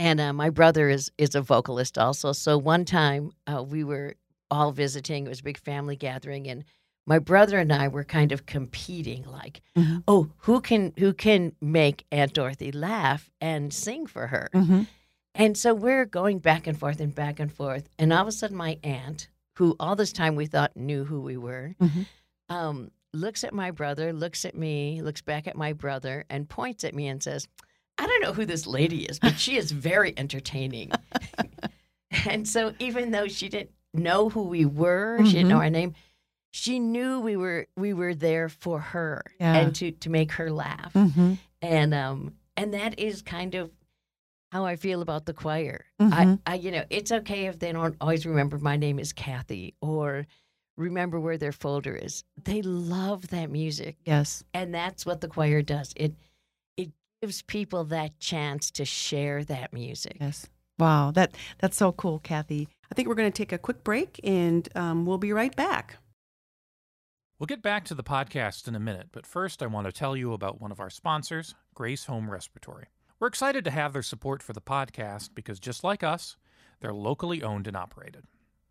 And 0.00 0.18
uh, 0.18 0.32
my 0.32 0.48
brother 0.48 0.88
is 0.88 1.12
is 1.18 1.34
a 1.34 1.42
vocalist 1.42 1.98
also. 1.98 2.32
So 2.32 2.56
one 2.56 2.86
time 2.86 3.32
uh, 3.46 3.62
we 3.62 3.84
were 3.84 4.14
all 4.50 4.72
visiting. 4.72 5.26
It 5.26 5.28
was 5.28 5.40
a 5.40 5.44
big 5.44 5.58
family 5.58 5.94
gathering, 5.94 6.48
and 6.48 6.64
my 7.06 7.18
brother 7.18 7.58
and 7.58 7.70
I 7.70 7.88
were 7.88 8.02
kind 8.04 8.32
of 8.32 8.46
competing, 8.46 9.24
like, 9.24 9.60
Mhm. 9.76 10.02
oh, 10.08 10.30
who 10.38 10.62
can 10.62 10.94
who 10.98 11.12
can 11.12 11.52
make 11.60 12.06
Aunt 12.10 12.32
Dorothy 12.32 12.72
laugh 12.72 13.28
and 13.42 13.74
sing 13.74 14.06
for 14.06 14.28
her? 14.28 14.48
Mhm. 14.54 14.86
And 15.34 15.58
so 15.58 15.74
we're 15.74 16.06
going 16.06 16.38
back 16.38 16.66
and 16.66 16.78
forth 16.78 16.98
and 16.98 17.14
back 17.14 17.38
and 17.38 17.52
forth. 17.52 17.86
And 17.98 18.10
all 18.10 18.22
of 18.22 18.28
a 18.28 18.32
sudden, 18.32 18.56
my 18.56 18.78
aunt, 18.82 19.28
who 19.56 19.76
all 19.78 19.96
this 19.96 20.14
time 20.14 20.34
we 20.34 20.46
thought 20.46 20.74
knew 20.78 21.04
who 21.04 21.20
we 21.20 21.36
were, 21.36 21.74
Mhm. 21.78 22.06
um, 22.48 22.90
looks 23.12 23.44
at 23.44 23.52
my 23.52 23.70
brother, 23.70 24.14
looks 24.14 24.46
at 24.46 24.54
me, 24.56 25.02
looks 25.02 25.20
back 25.20 25.46
at 25.46 25.56
my 25.56 25.74
brother, 25.74 26.24
and 26.30 26.48
points 26.48 26.84
at 26.84 26.94
me 26.94 27.06
and 27.06 27.22
says, 27.22 27.46
I 28.00 28.06
don't 28.06 28.22
know 28.22 28.32
who 28.32 28.46
this 28.46 28.66
lady 28.66 29.04
is, 29.04 29.18
but 29.18 29.38
she 29.38 29.56
is 29.56 29.70
very 29.70 30.14
entertaining. 30.16 30.90
and 32.28 32.48
so, 32.48 32.72
even 32.78 33.10
though 33.10 33.28
she 33.28 33.48
didn't 33.48 33.70
know 33.94 34.28
who 34.28 34.44
we 34.44 34.64
were, 34.64 35.18
she 35.24 35.32
didn't 35.32 35.48
know 35.48 35.56
Mhm. 35.58 35.64
our 35.64 35.70
name, 35.70 35.94
she 36.52 36.78
knew 36.78 37.20
we 37.20 37.36
were 37.36 37.66
we 37.76 37.92
were 37.92 38.14
there 38.14 38.48
for 38.48 38.80
her 38.80 39.22
Yeah. 39.38 39.54
and 39.56 39.74
to 39.76 39.90
to 39.92 40.10
make 40.10 40.32
her 40.32 40.50
laugh 40.50 40.92
Mhm. 40.94 41.38
and 41.62 41.94
um 41.94 42.34
and 42.56 42.74
that 42.74 42.98
is 42.98 43.22
kind 43.22 43.54
of 43.54 43.70
how 44.50 44.64
I 44.64 44.74
feel 44.76 45.00
about 45.02 45.26
the 45.26 45.32
choir. 45.34 45.84
Mhm. 46.00 46.40
I, 46.46 46.52
I 46.52 46.54
you 46.56 46.70
know 46.72 46.84
it's 46.90 47.12
okay 47.12 47.46
if 47.46 47.58
they 47.58 47.70
don't 47.72 47.96
always 48.00 48.26
remember 48.26 48.58
my 48.58 48.76
name 48.76 48.98
is 48.98 49.12
Kathy 49.12 49.74
or 49.80 50.26
remember 50.76 51.20
where 51.20 51.36
their 51.38 51.52
folder 51.52 51.94
is. 51.94 52.24
They 52.42 52.62
love 52.62 53.28
that 53.28 53.50
music, 53.50 53.98
Yes. 54.06 54.42
and 54.54 54.74
that's 54.74 55.04
what 55.06 55.20
the 55.20 55.28
choir 55.28 55.62
does. 55.62 55.92
It 55.96 56.14
gives 57.20 57.42
people 57.42 57.84
that 57.84 58.18
chance 58.18 58.70
to 58.72 58.84
share 58.84 59.44
that 59.44 59.72
music. 59.72 60.16
Yes. 60.20 60.46
Wow. 60.78 61.10
That 61.10 61.34
that's 61.58 61.76
so 61.76 61.92
cool, 61.92 62.18
Kathy. 62.20 62.68
I 62.90 62.94
think 62.94 63.08
we're 63.08 63.14
going 63.14 63.30
to 63.30 63.36
take 63.36 63.52
a 63.52 63.58
quick 63.58 63.84
break, 63.84 64.18
and 64.24 64.68
um, 64.74 65.06
we'll 65.06 65.18
be 65.18 65.32
right 65.32 65.54
back. 65.54 65.98
We'll 67.38 67.46
get 67.46 67.62
back 67.62 67.84
to 67.86 67.94
the 67.94 68.02
podcast 68.02 68.68
in 68.68 68.74
a 68.74 68.80
minute, 68.80 69.08
but 69.12 69.26
first 69.26 69.62
I 69.62 69.66
want 69.66 69.86
to 69.86 69.92
tell 69.92 70.14
you 70.16 70.34
about 70.34 70.60
one 70.60 70.72
of 70.72 70.80
our 70.80 70.90
sponsors, 70.90 71.54
Grace 71.74 72.04
Home 72.04 72.30
Respiratory. 72.30 72.86
We're 73.18 73.28
excited 73.28 73.64
to 73.64 73.70
have 73.70 73.92
their 73.92 74.02
support 74.02 74.42
for 74.42 74.52
the 74.52 74.60
podcast 74.60 75.30
because 75.34 75.58
just 75.60 75.84
like 75.84 76.02
us, 76.02 76.36
they're 76.80 76.92
locally 76.92 77.42
owned 77.42 77.66
and 77.66 77.76
operated. 77.76 78.24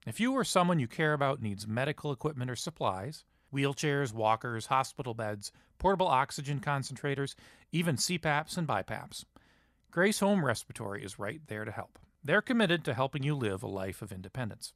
If 0.06 0.20
you 0.20 0.34
or 0.34 0.44
someone 0.44 0.80
you 0.80 0.88
care 0.88 1.14
about 1.14 1.42
needs 1.42 1.68
medical 1.68 2.12
equipment 2.12 2.52
or 2.52 2.56
supplies, 2.56 3.26
wheelchairs, 3.54 4.14
walkers, 4.14 4.68
hospital 4.68 5.14
beds, 5.14 5.52
portable 5.78 6.08
oxygen 6.08 6.60
concentrators, 6.60 7.36
even 7.72 7.96
CPAPs 7.96 8.58
and 8.58 8.68
BiPAPs, 8.68 9.26
Grace 9.92 10.20
Home 10.20 10.46
Respiratory 10.46 11.04
is 11.04 11.18
right 11.18 11.42
there 11.48 11.66
to 11.66 11.72
help. 11.72 11.98
They're 12.24 12.42
committed 12.42 12.84
to 12.86 12.94
helping 12.94 13.24
you 13.24 13.34
live 13.34 13.64
a 13.64 13.68
life 13.68 14.02
of 14.02 14.12
independence. 14.12 14.74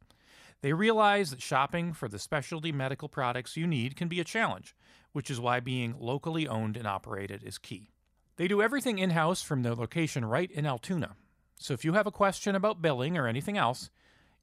They 0.62 0.74
realize 0.74 1.30
that 1.30 1.42
shopping 1.42 1.94
for 1.94 2.08
the 2.08 2.18
specialty 2.18 2.72
medical 2.72 3.10
products 3.10 3.58
you 3.58 3.68
need 3.68 3.96
can 3.96 4.08
be 4.08 4.20
a 4.20 4.24
challenge, 4.24 4.76
which 5.12 5.30
is 5.30 5.40
why 5.40 5.60
being 5.60 5.96
locally 6.00 6.48
owned 6.48 6.78
and 6.78 6.88
operated 6.88 7.44
is 7.44 7.58
key. 7.58 7.90
They 8.38 8.48
do 8.48 8.62
everything 8.62 8.98
in 8.98 9.12
house 9.12 9.42
from 9.42 9.62
their 9.62 9.76
location 9.76 10.26
right 10.26 10.50
in 10.50 10.66
Altoona. 10.66 11.16
So 11.60 11.74
if 11.74 11.86
you 11.86 11.94
have 11.94 12.08
a 12.08 12.12
question 12.12 12.56
about 12.56 12.82
billing 12.82 13.18
or 13.18 13.28
anything 13.28 13.58
else, 13.58 13.90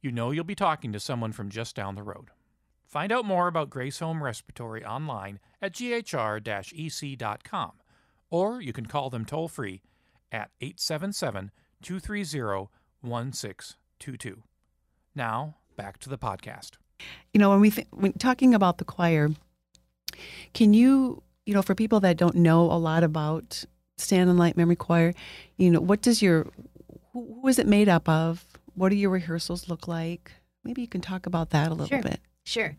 you 0.00 0.12
know 0.12 0.30
you'll 0.30 0.44
be 0.44 0.54
talking 0.54 0.92
to 0.92 1.00
someone 1.00 1.32
from 1.32 1.50
just 1.50 1.74
down 1.74 1.94
the 1.94 2.02
road. 2.02 2.28
Find 2.90 3.12
out 3.12 3.24
more 3.24 3.46
about 3.46 3.70
Grace 3.70 4.00
Home 4.00 4.20
Respiratory 4.20 4.84
online 4.84 5.38
at 5.62 5.72
ghr 5.74 6.40
ec.com, 6.74 7.72
or 8.30 8.60
you 8.60 8.72
can 8.72 8.86
call 8.86 9.10
them 9.10 9.24
toll 9.24 9.46
free 9.46 9.80
at 10.32 10.50
877 10.60 11.52
230 11.82 12.68
1622. 13.00 14.42
Now, 15.14 15.56
back 15.76 15.98
to 16.00 16.08
the 16.08 16.18
podcast. 16.18 16.72
You 17.32 17.38
know, 17.38 17.50
when 17.50 17.60
we 17.60 17.70
th- 17.70 17.86
when 17.92 18.12
talking 18.14 18.54
about 18.54 18.78
the 18.78 18.84
choir, 18.84 19.30
can 20.52 20.74
you, 20.74 21.22
you 21.46 21.54
know, 21.54 21.62
for 21.62 21.76
people 21.76 22.00
that 22.00 22.16
don't 22.16 22.34
know 22.34 22.62
a 22.62 22.74
lot 22.76 23.04
about 23.04 23.64
Stand 23.98 24.28
and 24.28 24.38
Light 24.38 24.56
Memory 24.56 24.74
Choir, 24.76 25.14
you 25.56 25.70
know, 25.70 25.80
what 25.80 26.02
does 26.02 26.20
your 26.22 26.48
who, 27.12 27.38
who 27.40 27.46
is 27.46 27.60
it 27.60 27.68
made 27.68 27.88
up 27.88 28.08
of? 28.08 28.44
What 28.74 28.88
do 28.88 28.96
your 28.96 29.10
rehearsals 29.10 29.68
look 29.68 29.86
like? 29.86 30.32
Maybe 30.64 30.82
you 30.82 30.88
can 30.88 31.00
talk 31.00 31.26
about 31.26 31.50
that 31.50 31.68
a 31.68 31.74
little 31.74 31.86
Sure. 31.86 32.02
bit. 32.02 32.20
Sure. 32.44 32.76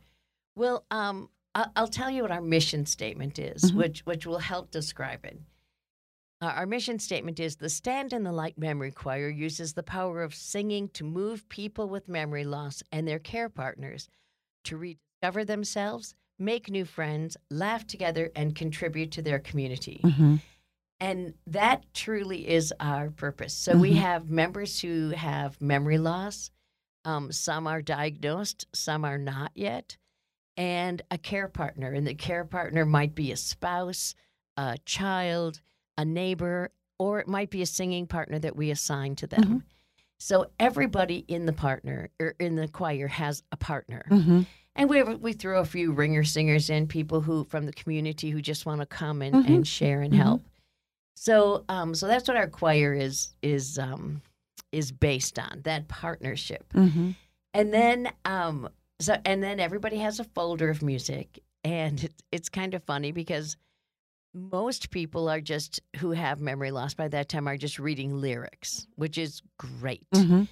Well, 0.56 0.86
um, 0.91 1.30
I'll, 1.53 1.88
tell 1.88 2.10
you 2.10 2.22
what 2.22 2.32
our 2.32 2.41
mission 2.41 2.86
statement 2.86 3.38
is, 3.38 3.72
Mhm. 3.72 3.75
which 3.75 4.06
which 4.06 4.25
will 4.25 4.39
help 4.39 4.72
describe 4.72 5.25
it. 5.25 5.39
Uh, 6.41 6.46
our 6.46 6.65
mission 6.65 6.98
statement 6.98 7.39
is 7.39 7.58
the 7.58 7.70
Stand 7.70 8.13
in 8.13 8.24
the 8.24 8.32
Light 8.32 8.58
Memory 8.58 8.91
Choir 8.91 9.30
uses 9.30 9.74
the 9.74 9.84
power 9.84 10.24
of 10.24 10.34
singing 10.34 10.88
to 10.89 11.03
move 11.03 11.48
people 11.50 11.88
with 11.88 12.08
memory 12.08 12.44
loss 12.46 12.82
and 12.91 13.08
their 13.08 13.20
care 13.20 13.50
partners 13.50 14.10
to 14.63 14.77
rediscover 14.77 15.46
themselves, 15.46 16.15
make 16.39 16.70
new 16.70 16.86
friends, 16.86 17.38
laugh 17.51 17.86
together, 17.86 18.32
and 18.36 18.56
contribute 18.56 19.12
to 19.12 19.22
their 19.22 19.39
community. 19.39 20.01
Mm-hmm. 20.03 20.38
And 21.00 21.34
that 21.48 21.84
truly 21.94 22.48
is 22.48 22.74
our 22.80 23.10
purpose. 23.12 23.53
So 23.53 23.77
we 23.77 23.91
Mhm. 23.94 23.98
have 23.98 24.30
members 24.30 24.80
who 24.82 25.10
have 25.10 25.60
memory 25.62 25.98
loss. 25.98 26.50
Um, 27.05 27.31
some 27.31 27.67
are 27.67 27.81
diagnosed, 27.81 28.67
some 28.74 29.05
are 29.05 29.17
not 29.17 29.51
yet, 29.55 29.98
and 30.58 31.01
a 31.10 31.17
care 31.17 31.48
partner. 31.48 31.91
And 31.93 32.05
the 32.05 32.13
care 32.13 32.46
partner 32.46 32.86
might 32.86 33.15
be 33.15 33.31
a 33.31 33.38
spouse, 33.38 34.13
a 34.58 34.77
child, 34.86 35.62
a 35.98 36.05
neighbor, 36.05 36.72
or 37.00 37.20
it 37.20 37.27
might 37.27 37.50
be 37.50 37.62
a 37.63 37.65
singing 37.65 38.05
partner 38.05 38.38
that 38.39 38.55
we 38.55 38.70
assign 38.70 39.15
to 39.15 39.27
them. 39.27 39.43
Mhm. 39.43 39.63
So 40.20 40.51
everybody 40.60 41.25
in 41.27 41.48
the 41.48 41.53
partner 41.53 42.10
or 42.20 42.36
in 42.39 42.55
the 42.55 42.67
choir 42.67 43.08
has 43.08 43.41
a 43.51 43.58
partner. 43.58 44.05
Mm-hmm. 44.12 44.41
And 44.75 44.89
we 44.89 45.01
we 45.01 45.34
throw 45.34 45.60
a 45.62 45.65
few 45.65 45.91
ringer 45.91 46.24
singers 46.24 46.70
in, 46.70 46.88
people 46.88 47.22
who 47.22 47.43
from 47.46 47.65
the 47.65 47.74
community 47.74 48.29
who 48.29 48.41
just 48.41 48.65
want 48.67 48.81
to 48.81 48.86
come 48.86 49.24
and, 49.24 49.34
Mhm. 49.43 49.48
and 49.55 49.67
share 49.67 50.01
and 50.01 50.13
Mhm. 50.13 50.17
help. 50.17 50.46
So 51.15 51.65
um 51.70 51.96
so 51.96 52.05
that's 52.08 52.27
what 52.27 52.38
our 52.38 52.48
choir 52.48 52.93
is 52.93 53.34
is 53.41 53.79
um 53.79 54.22
is 54.72 54.92
based 54.92 55.38
on, 55.40 55.62
that 55.63 55.88
partnership. 55.88 56.72
Mm-hmm. 56.74 57.12
And 57.54 57.74
then 57.74 58.12
um 58.25 58.70
so 59.00 59.18
and 59.25 59.44
then 59.44 59.60
everybody 59.60 59.98
has 59.98 60.20
a 60.20 60.24
folder 60.24 60.70
of 60.70 60.82
music 60.82 61.40
and 61.63 62.04
it, 62.04 62.13
it's 62.32 62.50
kind 62.50 62.74
of 62.74 62.84
funny 62.84 63.12
because 63.12 63.58
most 64.34 64.92
people 64.92 65.30
are 65.30 65.42
just 65.42 65.82
who 65.98 66.12
have 66.12 66.40
memory 66.40 66.72
loss 66.72 66.94
by 66.94 67.08
that 67.10 67.28
time 67.28 67.48
are 67.48 67.58
just 67.58 67.80
reading 67.80 68.16
lyrics, 68.20 68.88
which 68.96 69.18
is 69.18 69.42
great. 69.58 70.10
Mm-hmm. 70.16 70.44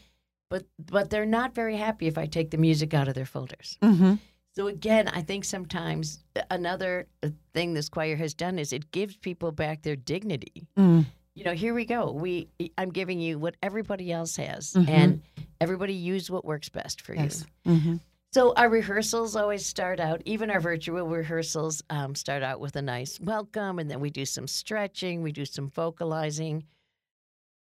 But 0.50 0.66
but 0.78 1.10
they're 1.10 1.26
not 1.26 1.56
very 1.56 1.78
happy 1.78 2.08
if 2.08 2.18
I 2.18 2.26
take 2.26 2.52
the 2.52 2.58
music 2.58 2.94
out 2.94 3.08
of 3.08 3.14
their 3.14 3.26
folders. 3.26 3.78
Mm-hmm. 3.82 4.16
So 4.56 4.68
again, 4.68 5.08
I 5.08 5.22
think 5.22 5.46
sometimes 5.46 6.24
another 6.50 7.08
uh, 7.24 7.30
thing 7.54 7.74
this 7.74 7.88
choir 7.88 8.16
has 8.16 8.34
done 8.34 8.60
is 8.60 8.74
it 8.74 8.92
gives 8.92 9.16
people 9.16 9.52
back 9.52 9.84
their 9.84 9.96
dignity. 9.96 10.68
Mm. 10.78 11.06
You 11.36 11.44
know, 11.46 11.54
here 11.54 11.74
we 11.74 11.86
go. 11.86 12.12
We 12.12 12.50
I'm 12.78 12.90
giving 12.92 13.20
you 13.20 13.40
what 13.40 13.56
everybody 13.64 14.12
else 14.12 14.36
has, 14.38 14.74
Mhm. 14.74 14.90
and 14.90 15.22
everybody 15.62 15.94
use 15.94 16.30
what 16.30 16.44
works 16.44 16.70
best 16.70 17.02
for 17.02 17.14
Yes. 17.16 17.46
you. 17.66 17.72
Mm-hmm. 17.72 17.96
So 18.32 18.54
our 18.56 18.70
rehearsals 18.70 19.36
always 19.36 19.66
start 19.66 20.00
out, 20.00 20.22
even 20.26 20.52
our 20.52 20.60
virtual 20.60 21.08
rehearsals 21.08 21.82
um, 21.90 22.14
start 22.14 22.44
out 22.44 22.60
with 22.60 22.76
a 22.76 22.82
nice 22.82 23.20
welcome, 23.20 23.80
and 23.80 23.90
then 23.90 24.00
we 24.02 24.10
do 24.12 24.26
some 24.26 24.48
stretching, 24.48 25.24
we 25.24 25.32
do 25.32 25.46
some 25.46 25.70
vocalizing. 25.70 26.66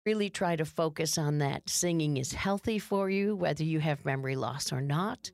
Really 0.05 0.29
try 0.29 0.55
to 0.55 0.65
focus 0.65 1.17
on 1.17 1.39
that. 1.39 1.69
Singing 1.69 2.17
is 2.17 2.33
healthy 2.33 2.79
for 2.79 3.09
you, 3.09 3.35
whether 3.35 3.63
you 3.63 3.79
have 3.79 4.05
memory 4.05 4.35
loss 4.35 4.71
or 4.71 4.81
not, 4.81 5.31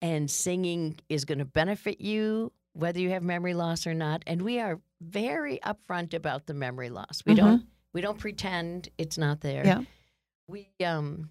and 0.00 0.30
singing 0.30 0.98
is 1.08 1.24
going 1.24 1.38
to 1.38 1.44
benefit 1.44 2.00
you, 2.00 2.52
whether 2.72 3.00
you 3.00 3.10
have 3.10 3.22
memory 3.22 3.54
loss 3.54 3.86
or 3.86 3.94
not. 3.94 4.22
And 4.26 4.42
we 4.42 4.60
are 4.60 4.80
very 5.00 5.58
upfront 5.64 6.14
about 6.14 6.46
the 6.46 6.54
memory 6.54 6.90
loss. 6.90 7.22
We 7.26 7.34
don't 7.34 7.64
we 7.92 8.00
don't 8.00 8.18
pretend 8.18 8.88
it's 8.98 9.18
not 9.18 9.40
there. 9.40 9.64
Yeah. 9.64 9.82
We 10.48 10.68
um, 10.84 11.30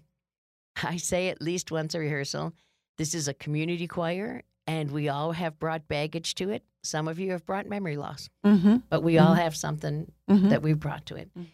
I 0.82 0.96
say 0.96 1.28
at 1.28 1.40
least 1.42 1.70
once 1.70 1.94
a 1.94 1.98
rehearsal 1.98 2.52
this 2.96 3.12
is 3.14 3.26
a 3.26 3.34
community 3.34 3.88
choir, 3.88 4.42
and 4.68 4.90
we 4.92 5.08
all 5.08 5.32
have 5.32 5.58
brought 5.58 5.88
baggage 5.88 6.36
to 6.36 6.50
it. 6.50 6.62
Some 6.84 7.08
of 7.08 7.18
you 7.18 7.32
have 7.32 7.44
brought 7.44 7.66
memory 7.66 7.96
loss, 7.96 8.28
Mm-hmm. 8.46 8.76
but 8.88 9.02
we 9.02 9.18
all 9.18 9.34
have 9.34 9.56
something 9.56 10.12
Mhm. 10.30 10.50
that 10.50 10.62
we've 10.62 10.78
brought 10.78 11.06
to 11.06 11.16
it. 11.16 11.28
Mhm. 11.36 11.46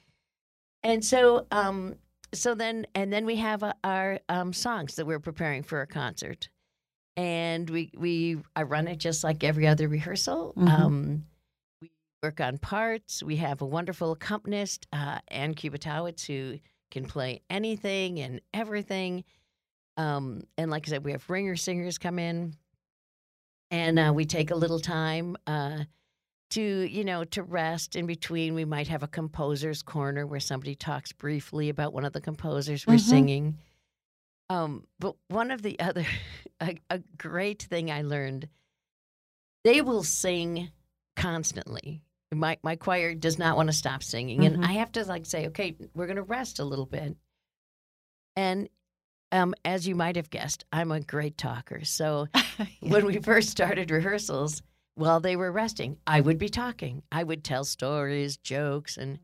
And 0.82 1.04
so, 1.04 1.46
um, 1.50 1.96
so 2.34 2.54
then, 2.54 2.86
and 2.94 3.10
then 3.12 3.24
we 3.26 3.36
have 3.36 3.62
uh, 3.62 3.72
our 3.84 4.20
um, 4.28 4.52
songs 4.52 4.96
that 4.96 5.06
we're 5.06 5.18
preparing 5.20 5.62
for 5.62 5.80
a 5.80 5.86
concert, 5.86 6.48
and 7.16 7.68
we 7.70 7.90
we 7.96 8.36
I 8.54 8.62
run 8.64 8.86
it 8.88 8.96
just 8.98 9.24
like 9.24 9.42
every 9.44 9.66
other 9.66 9.88
rehearsal. 9.88 10.52
Mhm. 10.56 10.68
Um, 10.68 11.26
work 12.22 12.40
on 12.40 12.58
parts. 12.58 13.22
We 13.22 13.36
have 13.36 13.62
a 13.62 13.66
wonderful 13.66 14.12
accompanist, 14.12 14.86
uh, 14.92 15.18
Ann 15.28 15.54
Kubatowicz, 15.54 16.26
who 16.26 16.58
can 16.90 17.04
play 17.06 17.40
anything 17.48 18.20
and 18.20 18.40
everything. 18.52 19.24
Um, 19.96 20.42
and 20.58 20.70
like 20.70 20.86
I 20.88 20.90
said, 20.90 21.04
we 21.04 21.12
have 21.12 21.28
ringer 21.28 21.56
singers 21.56 21.98
come 21.98 22.18
in, 22.18 22.54
and 23.70 23.98
uh, 23.98 24.12
we 24.14 24.24
take 24.24 24.50
a 24.50 24.54
little 24.54 24.80
time 24.80 25.36
uh, 25.46 25.80
to, 26.50 26.62
you 26.62 27.04
know, 27.04 27.24
to 27.24 27.42
rest 27.42 27.96
in 27.96 28.06
between. 28.06 28.54
We 28.54 28.64
might 28.64 28.88
have 28.88 29.02
a 29.02 29.08
composer's 29.08 29.82
corner 29.82 30.26
where 30.26 30.40
somebody 30.40 30.74
talks 30.74 31.12
briefly 31.12 31.68
about 31.68 31.92
one 31.92 32.04
of 32.04 32.12
the 32.12 32.20
composers 32.20 32.86
we're 32.86 32.94
Mhm. 32.94 33.00
singing. 33.00 33.58
Um, 34.48 34.84
but 34.98 35.14
one 35.28 35.50
of 35.50 35.62
the 35.62 35.78
other, 35.80 36.04
a, 36.60 36.76
a 36.90 36.98
great 37.16 37.62
thing 37.62 37.90
I 37.90 38.02
learned, 38.02 38.48
they 39.64 39.80
will 39.80 40.02
sing 40.02 40.70
constantly. 41.16 42.02
My 42.32 42.58
my 42.62 42.76
choir 42.76 43.14
does 43.14 43.38
not 43.38 43.56
want 43.56 43.68
to 43.68 43.72
stop 43.72 44.02
singing, 44.02 44.40
Mhm. 44.40 44.46
and 44.46 44.64
I 44.64 44.72
have 44.72 44.92
to 44.92 45.04
like 45.04 45.26
say, 45.26 45.48
okay, 45.48 45.76
we're 45.94 46.06
going 46.06 46.16
to 46.16 46.22
rest 46.22 46.58
a 46.60 46.64
little 46.64 46.86
bit. 46.86 47.16
And 48.36 48.68
um, 49.32 49.54
as 49.64 49.86
you 49.86 49.94
might 49.94 50.16
have 50.16 50.30
guessed, 50.30 50.64
I'm 50.72 50.90
a 50.92 51.00
great 51.00 51.36
talker. 51.38 51.84
So 51.84 52.28
when 52.80 53.04
we 53.06 53.18
first 53.18 53.50
started 53.50 53.90
rehearsals, 53.90 54.62
while 54.94 55.20
they 55.20 55.36
were 55.36 55.52
resting, 55.52 55.96
I 56.06 56.20
would 56.20 56.38
be 56.38 56.48
talking. 56.48 57.02
I 57.12 57.22
would 57.24 57.42
tell 57.44 57.64
stories, 57.64 58.36
jokes, 58.36 58.96
and 58.96 59.18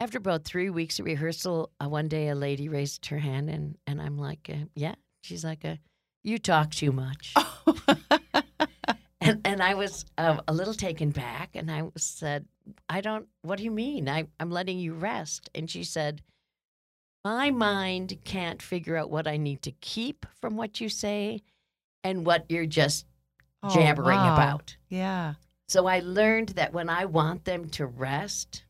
after 0.00 0.18
about 0.18 0.44
three 0.44 0.70
weeks 0.70 0.98
of 0.98 1.06
rehearsal, 1.06 1.70
uh, 1.82 1.88
one 1.88 2.08
day 2.08 2.28
a 2.28 2.34
lady 2.34 2.68
raised 2.68 3.06
her 3.06 3.18
hand, 3.18 3.48
and 3.50 3.76
and 3.86 4.00
I'm 4.00 4.18
like, 4.18 4.50
uh, 4.52 4.66
yeah. 4.74 4.94
She's 5.22 5.44
like, 5.44 5.64
uh, 5.64 5.76
you 6.22 6.38
talk 6.38 6.70
too 6.70 6.92
much. 6.92 7.32
And, 7.88 7.98
and 9.54 9.62
I 9.62 9.74
was 9.74 10.04
uh, 10.18 10.40
a 10.46 10.52
little 10.52 10.74
taken 10.74 11.10
back, 11.10 11.50
and 11.54 11.70
I 11.70 11.82
said, 11.96 12.44
"I 12.88 13.00
don't. 13.00 13.26
What 13.42 13.56
do 13.58 13.64
you 13.64 13.70
mean? 13.70 14.08
I, 14.08 14.26
I'm 14.38 14.50
letting 14.50 14.78
you 14.78 14.92
rest." 14.92 15.48
And 15.54 15.70
she 15.70 15.84
said, 15.84 16.20
"My 17.24 17.50
mind 17.50 18.18
can't 18.24 18.60
figure 18.60 18.96
out 18.96 19.10
what 19.10 19.26
I 19.26 19.38
need 19.38 19.62
to 19.62 19.70
keep 19.70 20.26
from 20.40 20.56
what 20.56 20.80
you 20.80 20.88
say, 20.90 21.40
and 22.02 22.26
what 22.26 22.44
you're 22.50 22.66
just 22.66 23.06
Oh, 23.62 23.70
jabbering 23.72 24.20
wow. 24.20 24.34
about." 24.34 24.76
Yeah. 24.90 25.34
So 25.68 25.86
I 25.86 26.00
learned 26.00 26.50
that 26.50 26.74
when 26.74 26.90
I 26.90 27.06
want 27.06 27.44
them 27.44 27.70
to 27.70 27.86
rest, 27.86 28.64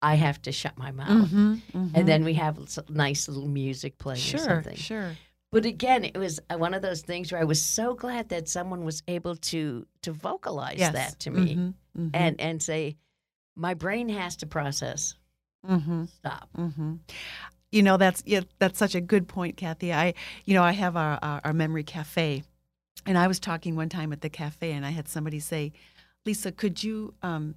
I 0.00 0.14
have 0.14 0.40
to 0.42 0.52
shut 0.52 0.78
my 0.78 0.90
mouth, 0.90 1.28
Mhm, 1.30 1.60
mhm. 1.74 1.90
and 1.94 2.08
then 2.08 2.24
we 2.24 2.34
have 2.34 2.56
nice 2.88 3.28
little 3.28 3.48
music 3.48 3.98
playing 3.98 4.20
or 4.20 4.38
sure, 4.38 4.38
something. 4.38 4.76
sure. 4.76 5.16
But 5.52 5.66
again, 5.66 6.04
it 6.04 6.16
was 6.16 6.40
uh, 6.50 6.56
one 6.56 6.72
of 6.74 6.80
those 6.82 7.02
things 7.02 7.30
where 7.30 7.40
I 7.40 7.44
was 7.44 7.60
so 7.60 7.94
glad 7.94 8.30
that 8.30 8.48
someone 8.48 8.84
was 8.84 9.02
able 9.06 9.36
to 9.36 9.86
to 10.00 10.12
vocalize 10.12 10.78
Yes. 10.78 10.92
that 10.94 11.20
to 11.20 11.30
me 11.30 11.56
Mhm, 11.56 11.74
mhm, 11.96 12.10
and 12.14 12.40
and 12.40 12.62
say, 12.62 12.96
my 13.54 13.74
brain 13.74 14.08
has 14.08 14.34
to 14.36 14.46
process. 14.46 15.14
mhm. 15.64 16.08
Stop. 16.08 16.48
hmm 16.56 16.96
You 17.70 17.82
know, 17.82 17.96
that's 17.98 18.22
yeah, 18.26 18.40
that's 18.58 18.78
such 18.78 18.94
a 18.94 19.00
good 19.00 19.28
point, 19.28 19.56
Kathy. 19.58 19.92
I, 19.92 20.14
you 20.46 20.54
know, 20.54 20.62
I 20.62 20.72
have 20.72 20.96
our, 20.96 21.18
our 21.22 21.40
our 21.44 21.52
memory 21.52 21.84
cafe, 21.84 22.42
and 23.06 23.18
I 23.18 23.26
was 23.28 23.38
talking 23.38 23.76
one 23.76 23.88
time 23.90 24.12
at 24.12 24.20
the 24.22 24.30
cafe, 24.30 24.72
and 24.72 24.84
I 24.86 24.90
had 24.90 25.06
somebody 25.08 25.38
say, 25.40 25.72
"Lisa, 26.24 26.50
could 26.52 26.82
you 26.82 27.14
um, 27.22 27.54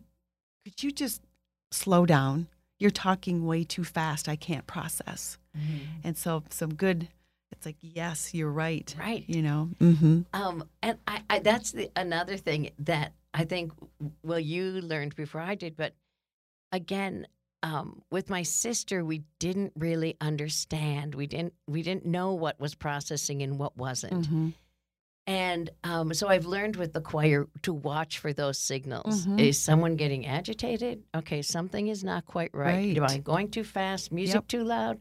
could 0.65 0.84
you 0.84 0.91
just 0.91 1.21
slow 1.71 2.05
down? 2.05 2.47
You're 2.77 2.91
talking 2.91 3.45
way 3.45 3.63
too 3.63 3.84
fast. 3.86 4.27
I 4.27 4.36
can't 4.36 4.67
process." 4.67 5.38
And 6.03 6.17
so, 6.17 6.43
some 6.49 6.73
good. 6.73 7.08
It's 7.51 7.65
like, 7.65 7.77
yes, 7.81 8.34
you're 8.34 8.51
right. 8.51 8.93
Right. 8.99 9.23
You 9.27 9.41
know. 9.41 9.69
Mm-hmm. 9.79 10.21
Um, 10.34 10.63
and 10.81 10.97
I, 11.08 11.21
I 11.29 11.39
that's 11.39 11.71
the 11.71 11.89
another 11.95 12.38
thing 12.38 12.71
that 12.79 13.13
I 13.34 13.43
think 13.45 13.71
well 14.23 14.39
you 14.39 14.63
learned 14.81 15.15
before 15.15 15.41
I 15.41 15.55
did, 15.55 15.75
but 15.77 15.93
again, 16.71 17.27
um, 17.63 18.01
with 18.12 18.29
my 18.29 18.43
sister, 18.43 19.03
we 19.03 19.23
didn't 19.39 19.73
really 19.77 20.17
understand. 20.21 21.15
We 21.15 21.27
didn't 21.27 21.53
we 21.67 21.81
didn't 21.81 22.05
know 22.05 22.34
what 22.34 22.60
was 22.60 22.75
processing 22.75 23.41
and 23.41 23.58
what 23.58 23.75
wasn't. 23.77 24.25
Mm-hmm. 24.25 24.49
And 25.27 25.71
um, 25.84 26.13
so 26.13 26.27
I've 26.27 26.45
learned 26.45 26.75
with 26.75 26.93
the 26.93 27.01
choir 27.01 27.47
to 27.63 27.73
watch 27.73 28.19
for 28.19 28.31
those 28.31 28.60
signals. 28.60 29.25
Mhm. 29.25 29.39
Is 29.39 29.60
someone 29.60 29.95
getting 29.95 30.27
agitated? 30.27 31.01
Okay, 31.15 31.41
something 31.41 31.88
is 31.88 32.03
not 32.03 32.25
quite 32.27 32.51
right. 32.53 32.95
Am 32.95 33.03
I 33.03 33.17
going 33.17 33.49
too 33.49 33.63
fast? 33.63 34.12
Music 34.12 34.36
Yep. 34.36 34.47
too 34.47 34.63
loud? 34.63 34.99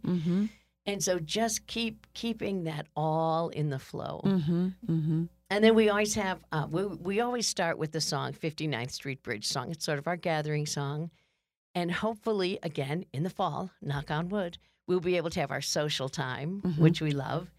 Mm-hmm. 0.87 0.93
And 0.93 1.03
so 1.03 1.19
just 1.19 1.67
keep 1.67 2.07
keeping 2.15 2.65
that 2.65 2.87
all 2.97 3.49
in 3.49 3.71
the 3.71 3.79
flow. 3.79 4.21
Mm-hmm. 4.25 4.67
Mm-hmm. 4.89 5.25
And 5.51 5.65
then 5.65 5.75
we 5.75 5.89
always 5.89 6.15
have, 6.15 6.41
uh, 6.53 6.67
we, 6.71 6.85
we 6.87 7.21
always 7.21 7.47
start 7.47 7.79
with 7.79 7.93
the 7.93 8.01
song 8.01 8.33
59th 8.33 8.91
Street 8.91 9.23
Bridge 9.23 9.47
song. 9.47 9.71
It's 9.71 9.85
sort 9.85 9.99
of 9.99 10.07
our 10.07 10.17
gathering 10.17 10.67
song. 10.67 11.11
And 11.75 11.91
hopefully, 11.93 12.59
again, 12.63 13.05
in 13.13 13.25
the 13.25 13.31
fall, 13.31 13.71
knock 13.83 14.11
on 14.11 14.29
wood, 14.29 14.59
we'll 14.87 15.01
be 15.01 15.17
able 15.17 15.31
to 15.31 15.41
have 15.41 15.51
our 15.51 15.61
social 15.61 16.09
time, 16.09 16.61
Mhm. 16.63 16.79
which 16.79 17.01
we 17.01 17.11
love. 17.11 17.51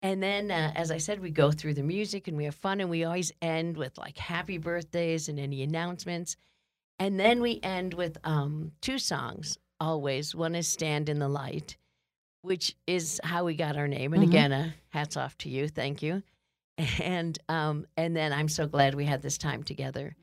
And 0.00 0.22
then, 0.22 0.50
uh, 0.50 0.72
as 0.76 0.90
I 0.90 0.98
said, 0.98 1.20
we 1.20 1.30
go 1.30 1.50
through 1.50 1.74
the 1.74 1.82
music 1.82 2.28
and 2.28 2.36
we 2.36 2.44
have 2.44 2.54
fun. 2.54 2.80
And 2.80 2.88
we 2.90 3.04
always 3.04 3.32
end 3.42 3.76
with 3.76 3.98
like 3.98 4.16
happy 4.18 4.58
birthdays 4.58 5.28
and 5.28 5.40
any 5.40 5.62
announcements. 5.62 6.36
And 6.98 7.18
then 7.18 7.40
we 7.40 7.58
end 7.62 7.94
with 7.94 8.18
um, 8.24 8.72
two 8.80 8.98
songs 8.98 9.58
always. 9.80 10.34
One 10.34 10.54
is 10.54 10.68
Stand 10.68 11.08
in 11.08 11.18
the 11.18 11.28
Light, 11.28 11.76
which 12.48 12.74
is 12.86 13.20
how 13.22 13.44
we 13.44 13.54
got 13.54 13.76
our 13.76 13.86
name. 13.86 14.14
And 14.14 14.24
Mhm. 14.24 14.28
again, 14.28 14.52
uh, 14.52 14.70
hats 14.88 15.16
off 15.16 15.36
to 15.38 15.48
you. 15.48 15.68
Thank 15.68 16.02
you 16.02 16.22
and 17.00 17.38
um, 17.48 17.86
and 17.96 18.16
then 18.16 18.32
I'm 18.32 18.48
so 18.48 18.66
glad 18.66 18.94
we 18.94 19.04
had 19.04 19.22
this 19.22 19.38
time 19.38 19.62
together. 19.62 20.16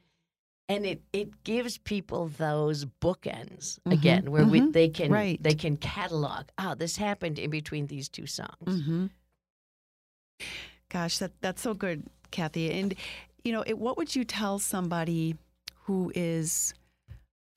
And 0.67 0.83
it, 0.83 1.03
it 1.13 1.43
gives 1.43 1.77
people 1.77 2.27
those 2.27 2.85
bookends 2.85 3.77
Mhm, 3.85 3.91
again, 3.93 4.31
where 4.31 4.45
we 4.45 4.61
mhm, 4.61 4.73
they 4.73 4.89
can 4.89 5.11
right. 5.11 5.41
they 5.41 5.53
can 5.53 5.77
catalog. 5.77 6.45
Oh, 6.57 6.73
this 6.73 6.97
happened 6.97 7.38
in 7.38 7.51
between 7.51 7.85
these 7.88 8.09
two 8.09 8.25
songs. 8.25 8.49
Mm-hmm. 8.65 9.05
Gosh, 10.89 11.17
that 11.19 11.31
that's 11.41 11.61
so 11.61 11.73
good, 11.73 12.03
Kathy. 12.31 12.71
And 12.71 12.95
you 13.43 13.51
know, 13.51 13.63
it, 13.67 13.77
what 13.77 13.97
would 13.97 14.15
you 14.15 14.23
tell 14.23 14.57
somebody 14.59 15.35
who 15.83 16.11
is 16.15 16.73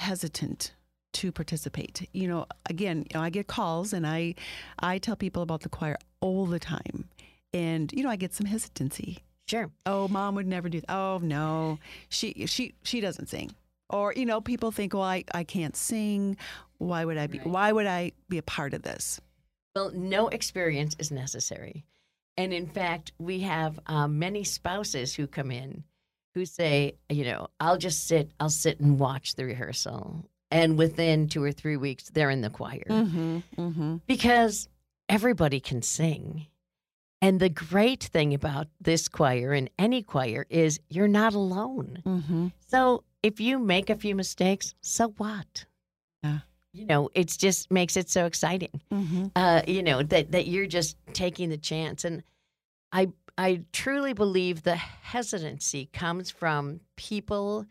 hesitant 0.00 0.72
to 1.18 1.33
participate? 1.33 2.09
You 2.12 2.28
know, 2.28 2.46
again, 2.68 3.07
you 3.11 3.18
know, 3.18 3.22
I 3.22 3.31
get 3.31 3.46
calls, 3.46 3.92
and 3.92 4.07
I 4.07 4.35
I 4.78 4.98
tell 4.98 5.16
people 5.16 5.42
about 5.42 5.62
the 5.62 5.68
choir 5.68 5.96
all 6.20 6.46
the 6.46 6.59
time, 6.59 7.09
and 7.52 7.92
you 7.92 8.02
know, 8.02 8.11
I 8.11 8.16
get 8.16 8.35
some 8.35 8.46
hesitancy. 8.46 9.18
Sure. 9.46 9.70
Oh, 9.87 10.09
mom 10.09 10.35
would 10.35 10.46
never 10.46 10.68
do 10.68 10.81
that. 10.81 10.92
Oh 10.92 11.18
no, 11.22 11.78
she 12.09 12.46
she 12.46 12.74
she 12.83 13.00
doesn't 13.00 13.28
sing. 13.28 13.54
Or 13.90 14.12
you 14.14 14.26
know, 14.26 14.40
people 14.40 14.70
think, 14.70 14.94
well, 14.94 15.02
I, 15.02 15.24
I 15.33 15.44
can't 15.44 15.74
sing. 15.76 16.37
Why 16.78 17.04
would 17.04 17.18
I 17.18 17.26
be? 17.26 17.38
Right. 17.38 17.46
Why 17.46 17.72
would 17.72 17.87
I 17.87 18.12
be 18.28 18.38
a 18.38 18.42
part 18.42 18.74
of 18.74 18.83
this? 18.83 19.20
Well, 19.74 19.90
no 19.94 20.28
experience 20.28 20.96
is 20.98 21.11
necessary. 21.11 21.85
And 22.37 22.52
in 22.52 22.66
fact, 22.66 23.12
we 23.18 23.40
have 23.40 23.81
um, 23.87 24.18
many 24.18 24.44
spouses 24.44 25.14
who 25.14 25.26
come 25.26 25.50
in 25.50 25.83
who 26.35 26.46
say, 26.46 26.94
you 27.09 27.24
know, 27.24 27.48
I'll 27.59 27.78
just 27.78 28.07
sit, 28.07 28.31
I'll 28.38 28.50
sit 28.50 28.78
and 28.81 28.98
watch 28.98 29.35
the 29.35 29.44
rehearsal. 29.44 30.24
And 30.51 30.79
within 30.79 31.29
two 31.29 31.43
or 31.43 31.53
three 31.53 31.77
weeks, 31.77 32.11
they're 32.11 32.31
in 32.31 32.41
the 32.41 32.51
choir. 32.51 32.85
Mm-hmm. 32.89 33.39
Mm-hmm. 33.59 33.97
because 34.07 34.69
everybody 35.09 35.61
can 35.61 35.83
sing. 35.83 36.47
And 37.21 37.41
the 37.41 37.49
great 37.49 38.05
thing 38.05 38.33
about 38.33 38.69
this 38.81 39.09
choir 39.09 39.53
and 39.53 39.69
any 39.79 40.03
choir 40.03 40.47
is 40.49 40.79
you're 40.89 41.09
not 41.09 41.35
alone. 41.35 42.03
Mm-hmm. 42.07 42.49
So 42.69 43.03
if 43.23 43.41
you 43.41 43.59
make 43.59 43.91
a 43.91 43.97
few 43.97 44.15
mistakes, 44.15 44.75
so 44.81 45.09
what? 45.17 45.65
Yeah. 46.23 46.39
You 46.73 46.87
know, 46.87 47.11
it's 47.15 47.37
just 47.37 47.71
makes 47.73 47.97
it 47.97 48.09
so 48.09 48.27
exciting. 48.27 48.81
Mm-hmm. 48.93 49.27
Uh, 49.35 49.63
you 49.67 49.83
know, 49.83 50.03
that 50.03 50.31
that 50.33 50.47
you're 50.47 50.67
just 50.67 50.97
taking 51.13 51.49
the 51.49 51.57
chance. 51.59 52.05
And 52.05 52.23
I 52.93 53.09
I 53.37 53.63
truly 53.73 54.13
believe 54.13 54.63
the 54.63 54.77
hesitancy 54.77 55.89
comes 55.93 56.31
from 56.31 56.81
people, 56.97 57.67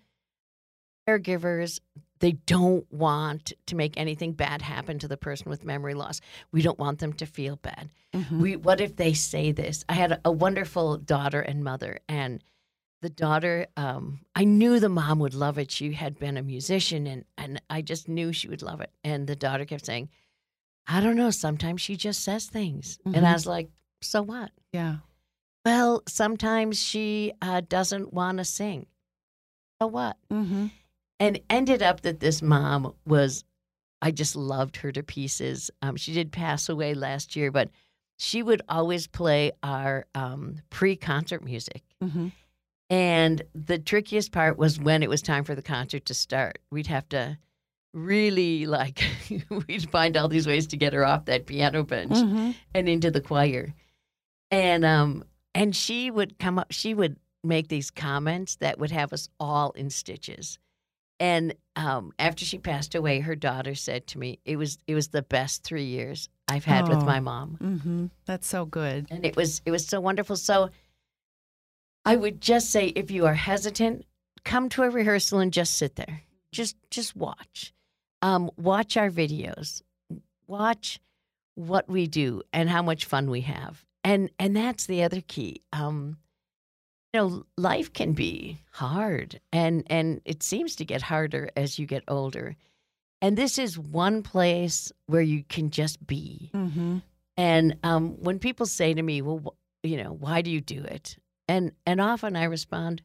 caregivers. 1.08 1.80
They 2.20 2.34
don't 2.34 2.92
want 2.92 3.54
to 3.68 3.76
make 3.76 3.98
anything 3.98 4.34
bad 4.34 4.62
happen 4.62 5.00
to 5.00 5.08
the 5.08 5.18
person 5.18 5.50
with 5.50 5.64
memory 5.66 5.94
loss. 5.94 6.20
We 6.52 6.62
don't 6.62 6.80
want 6.80 7.00
them 7.00 7.14
to 7.14 7.26
feel 7.26 7.58
bad. 7.58 7.90
Mhm. 8.14 8.40
We, 8.40 8.56
what 8.56 8.82
if 8.82 8.96
they 8.96 9.14
say 9.14 9.52
this? 9.52 9.84
I 9.88 9.94
had 9.94 10.14
a, 10.14 10.22
a 10.26 10.32
wonderful 10.32 10.98
daughter 10.98 11.42
and 11.42 11.64
mother, 11.64 12.00
and 12.08 12.44
the 13.02 13.10
daughter, 13.10 13.68
um, 13.78 14.22
I 14.36 14.44
knew 14.44 14.80
the 14.80 14.90
mom 14.90 15.20
would 15.20 15.36
love 15.36 15.60
it. 15.60 15.70
She 15.70 15.94
had 15.94 16.18
been 16.18 16.36
a 16.38 16.42
musician, 16.42 17.06
and 17.06 17.26
and 17.38 17.62
I 17.70 17.82
just 17.84 18.08
knew 18.08 18.34
she 18.34 18.48
would 18.50 18.64
love 18.64 18.82
it. 18.82 18.92
And 19.04 19.28
the 19.28 19.36
daughter 19.36 19.66
kept 19.66 19.86
saying, 19.86 20.10
"I 20.88 21.00
don't 21.02 21.16
know. 21.16 21.30
Sometimes 21.30 21.82
she 21.82 21.96
just 21.96 22.24
says 22.24 22.48
things," 22.48 22.98
and 23.06 23.18
I 23.28 23.30
Mhm. 23.32 23.34
was 23.34 23.46
like, 23.46 23.70
"So 24.02 24.24
what?" 24.24 24.52
yeah. 24.74 24.98
Well, 25.66 26.02
sometimes 26.08 26.82
she 26.82 27.34
uh, 27.42 27.62
doesn't 27.68 28.14
want 28.14 28.38
to 28.38 28.46
sing. 28.46 28.88
So 29.82 29.88
what? 29.88 30.18
Mm-hmm. 30.32 30.68
And 31.20 31.40
ended 31.50 31.82
up 31.82 32.02
that 32.02 32.20
this 32.20 32.42
mom 32.42 32.94
was, 33.06 33.44
I 34.02 34.12
just 34.12 34.36
loved 34.36 34.78
her 34.78 34.92
to 34.92 35.02
pieces. 35.04 35.72
Um, 35.82 35.96
she 35.96 36.14
did 36.14 36.32
pass 36.32 36.70
away 36.70 36.94
last 36.94 37.36
year, 37.36 37.52
but 37.52 37.70
she 38.18 38.44
would 38.44 38.62
always 38.70 39.08
play 39.08 39.52
our 39.64 40.06
um, 40.16 40.58
pre 40.70 40.96
concert 40.96 41.44
music. 41.44 41.84
Mm-hmm. 42.04 42.28
And 42.90 43.42
the 43.54 43.80
trickiest 43.80 44.32
part 44.32 44.58
was 44.58 44.80
when 44.80 45.04
it 45.04 45.10
was 45.10 45.22
time 45.22 45.44
for 45.44 45.56
the 45.56 45.62
concert 45.62 46.06
to 46.06 46.14
start. 46.14 46.60
We'd 46.72 46.88
have 46.88 47.10
to 47.10 47.38
really 47.94 48.66
like, 48.66 49.04
we'd 49.68 49.90
find 49.90 50.16
all 50.16 50.28
these 50.28 50.48
ways 50.48 50.68
to 50.68 50.78
get 50.78 50.94
her 50.94 51.04
off 51.06 51.26
that 51.26 51.48
piano 51.48 51.84
bench 51.84 52.12
Mm-hmm. 52.12 52.52
and 52.76 52.88
into 52.90 53.12
the 53.12 53.22
choir. 53.22 53.74
And 54.52 54.86
um 54.86 55.24
and 55.54 55.76
she 55.76 56.10
would 56.12 56.40
come 56.40 56.60
up 56.60 56.68
she 56.72 56.94
would 56.94 57.18
make 57.44 57.68
these 57.68 57.92
comments 57.92 58.56
that 58.58 58.80
would 58.80 58.92
have 58.92 59.12
us 59.12 59.28
all 59.40 59.72
in 59.72 59.90
stitches. 59.90 60.60
And 61.20 61.56
um 61.76 62.12
after 62.20 62.46
she 62.46 62.58
passed 62.60 62.94
away, 62.96 63.20
her 63.22 63.36
daughter 63.36 63.74
said 63.76 64.08
to 64.08 64.20
me, 64.20 64.40
it 64.46 64.56
was 64.58 64.78
it 64.88 64.96
was 64.96 65.08
the 65.10 65.22
best 65.24 65.64
3 65.64 65.84
years 65.84 66.30
I've 66.48 66.66
had 66.66 66.88
with 66.88 67.00
Oh. 67.00 67.06
my 67.06 67.20
mom. 67.20 67.58
Mm-hmm. 67.62 68.06
That's 68.26 68.48
so 68.48 68.66
good. 68.66 69.08
And 69.10 69.26
it 69.26 69.36
was 69.36 69.62
it 69.66 69.72
was 69.72 69.86
so 69.88 70.00
wonderful. 70.00 70.36
So 70.36 70.70
I 72.06 72.16
would 72.16 72.40
just 72.42 72.70
say 72.70 72.88
if 72.88 73.12
you 73.12 73.26
are 73.26 73.34
hesitant, 73.34 74.06
come 74.46 74.70
to 74.70 74.84
a 74.84 74.90
rehearsal 74.90 75.40
and 75.40 75.52
just 75.52 75.74
sit 75.74 75.96
there. 75.96 76.22
Just 76.52 76.76
just 76.90 77.16
watch. 77.16 77.74
Um, 78.22 78.50
watch 78.58 78.96
our 78.98 79.10
videos. 79.10 79.82
Watch 80.48 81.00
what 81.56 81.90
we 81.90 82.08
do 82.08 82.44
and 82.54 82.70
how 82.70 82.82
much 82.82 83.06
fun 83.06 83.30
we 83.30 83.42
have. 83.42 83.84
And 84.04 84.30
and 84.40 84.56
that's 84.56 84.86
the 84.86 85.04
other 85.04 85.22
key. 85.22 85.62
Um, 85.74 86.18
you 87.18 87.30
know, 87.30 87.44
life 87.58 87.94
can 87.94 88.14
be 88.14 88.60
hard 88.72 89.40
and 89.52 89.84
and 89.88 90.22
it 90.26 90.44
seems 90.44 90.76
to 90.76 90.86
get 90.86 91.02
harder 91.02 91.50
as 91.56 91.80
you 91.80 91.86
get 91.88 92.04
older. 92.08 92.56
And 93.22 93.36
this 93.36 93.58
is 93.58 93.80
one 93.80 94.22
place 94.22 94.92
where 95.08 95.22
you 95.24 95.44
can 95.50 95.72
just 95.72 96.06
be. 96.06 96.52
Mm-hmm. 96.54 97.00
And 97.36 97.78
um, 97.84 98.22
when 98.22 98.38
people 98.38 98.68
say 98.68 98.94
to 98.94 99.02
me, 99.02 99.22
"Well, 99.24 99.42
wh- 99.44 99.88
you 99.88 99.98
know, 99.98 100.12
why 100.14 100.42
do 100.44 100.52
you 100.52 100.62
do 100.62 100.84
it?" 100.84 101.18
and 101.48 101.72
and 101.88 102.00
often 102.00 102.36
I 102.36 102.44
respond, 102.44 103.02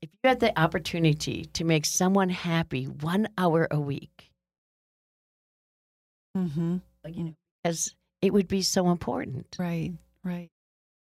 "If 0.00 0.08
you 0.22 0.28
had 0.28 0.40
the 0.40 0.58
opportunity 0.58 1.44
to 1.52 1.64
make 1.64 1.84
someone 1.84 2.30
happy 2.30 2.84
one 2.86 3.28
hour 3.36 3.68
a 3.70 3.78
week, 3.80 4.30
Mm-hmm. 6.36 6.76
you 7.08 7.24
know, 7.24 7.34
because 7.62 7.94
it 8.22 8.32
would 8.32 8.48
be 8.48 8.62
so 8.62 8.90
important." 8.90 9.56
Right. 9.58 9.92
Right. 10.24 10.48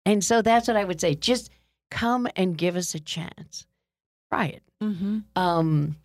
And 0.05 0.23
so 0.25 0.42
that's 0.42 0.66
what 0.68 0.77
I 0.77 0.85
would 0.85 1.01
say. 1.01 1.14
Just 1.14 1.51
come 1.95 2.27
and 2.37 2.59
give 2.59 2.77
us 2.77 2.95
a 2.95 3.01
chance. 3.01 3.67
Try 4.31 4.47
it. 4.47 4.63
Mm-hmm. 4.83 5.19
Um, 5.37 5.97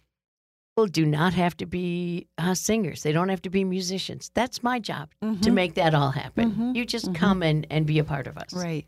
people 0.76 0.88
do 0.88 1.06
not 1.06 1.34
have 1.34 1.58
to 1.58 1.66
be 1.66 2.28
uh, 2.38 2.54
singers. 2.54 3.04
They 3.04 3.12
don't 3.12 3.30
have 3.30 3.42
to 3.42 3.50
be 3.50 3.64
musicians. 3.64 4.32
That's 4.34 4.62
my 4.64 4.80
job 4.80 5.10
to 5.22 5.28
Mhm. 5.28 5.54
make 5.54 5.74
that 5.76 5.94
all 5.96 6.12
happen. 6.12 6.52
Mhm. 6.52 6.76
You 6.76 6.86
just 6.86 7.08
Mhm. 7.08 7.16
come 7.16 7.44
and, 7.44 7.66
and 7.70 7.86
be 7.86 7.98
a 8.00 8.04
part 8.04 8.28
of 8.28 8.38
us. 8.38 8.54
Right. 8.54 8.86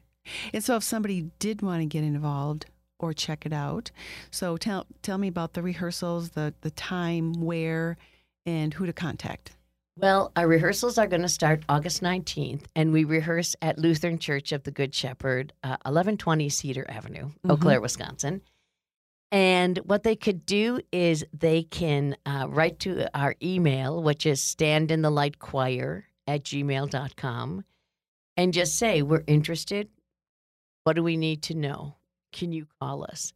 And 0.54 0.64
so 0.64 0.76
if 0.76 0.84
somebody 0.84 1.32
did 1.40 1.62
want 1.64 1.82
to 1.82 1.86
get 1.88 2.04
involved 2.04 2.68
or 3.00 3.14
check 3.14 3.46
it 3.48 3.54
out, 3.54 3.90
so 4.30 4.56
tell 4.58 4.86
tell 5.02 5.18
me 5.18 5.28
about 5.28 5.54
the 5.54 5.64
rehearsals, 5.64 6.30
the 6.32 6.54
the 6.62 6.70
time, 6.72 7.34
where, 7.34 7.98
and 8.46 8.74
who 8.76 8.86
to 8.86 8.94
contact. 8.94 9.56
Well, 9.98 10.32
our 10.36 10.48
rehearsals 10.48 10.98
are 10.98 11.08
going 11.08 11.22
to 11.22 11.30
start 11.30 11.64
August 11.68 12.02
19th, 12.02 12.64
and 12.76 12.94
we 12.94 13.04
rehearse 13.04 13.56
at 13.62 13.78
Lutheran 13.78 14.20
Church 14.20 14.52
of 14.52 14.64
the 14.64 14.72
Good 14.72 14.96
Shepherd, 14.96 15.52
uh, 15.64 15.78
1120 15.84 16.48
Cedar 16.50 16.86
Avenue, 16.90 17.32
Eau 17.44 17.56
Mhm. 17.58 17.62
Claire, 17.62 17.82
Wisconsin. 17.82 18.42
And 19.34 19.78
what 19.80 20.04
they 20.04 20.16
could 20.16 20.46
do 20.46 20.80
is 20.92 21.26
they 21.34 21.64
can 21.64 22.16
uh, 22.26 22.48
write 22.50 22.80
to 22.80 23.08
our 23.18 23.36
email, 23.42 24.02
which 24.02 24.26
is 24.26 24.42
standinthelightchoir 24.42 26.04
at 26.28 26.44
gmail.com, 26.44 27.66
and 28.38 28.54
just 28.54 28.76
say, 28.76 29.02
We're 29.02 29.24
interested. 29.28 29.90
What 30.84 30.94
do 30.96 31.04
we 31.04 31.18
need 31.18 31.44
to 31.44 31.54
know? 31.54 31.96
Can 32.32 32.52
you 32.54 32.66
call 32.80 33.04
us? 33.04 33.34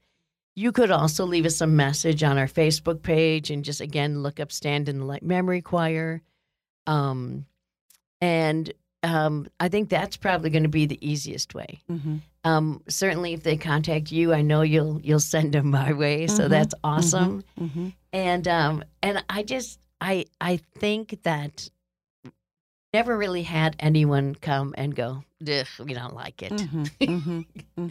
You 0.56 0.72
could 0.72 0.90
also 0.90 1.26
leave 1.26 1.46
us 1.46 1.60
a 1.60 1.68
message 1.68 2.24
on 2.24 2.38
our 2.38 2.48
Facebook 2.48 3.02
page 3.02 3.52
and 3.52 3.64
just 3.64 3.82
again 3.82 4.24
look 4.24 4.40
up 4.40 4.52
Stand 4.54 4.88
in 4.88 5.00
the 5.00 5.06
Light 5.06 5.24
Memory 5.24 5.62
Choir. 5.62 6.22
Um, 6.88 7.46
and 8.22 8.72
um, 9.04 9.48
I 9.60 9.70
think 9.70 9.90
that's 9.90 10.18
probably 10.18 10.50
going 10.50 10.64
to 10.64 10.70
be 10.70 10.86
the 10.86 11.00
easiest 11.08 11.54
way. 11.54 11.80
Mm-hmm. 11.90 12.18
Um, 12.44 12.82
certainly, 12.88 13.34
if 13.34 13.44
they 13.44 13.58
contact 13.58 14.12
you, 14.12 14.34
I 14.34 14.42
know 14.42 14.62
you'll 14.62 15.00
you'll 15.02 15.20
send 15.20 15.54
them 15.54 15.70
my 15.70 15.94
way. 15.94 16.28
So 16.28 16.46
Mhm, 16.46 16.50
that's 16.50 16.74
awesome. 16.84 17.44
Mm-hmm. 17.60 17.90
And 18.14 18.48
um, 18.48 18.84
and 19.04 19.24
I 19.30 19.44
just 19.44 19.80
I 20.02 20.26
I 20.42 20.58
think 20.78 21.22
that 21.24 21.70
never 22.94 23.18
really 23.18 23.44
had 23.44 23.76
anyone 23.80 24.36
come 24.36 24.74
and 24.78 24.96
go, 24.96 25.24
"Ugh, 25.48 25.68
we 25.84 25.94
don't 25.94 26.16
like 26.16 26.42
it. 26.42 26.52
Mm-hmm. 26.54 26.84
Mm-hmm. 27.80 27.88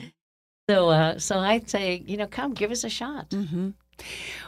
So 0.69 0.89
uh, 0.89 1.19
so 1.19 1.39
I'd 1.39 1.69
say 1.69 2.03
you 2.07 2.17
know 2.17 2.27
come 2.27 2.55
give 2.55 2.71
us 2.71 2.85
a 2.85 2.89
shot. 2.89 3.33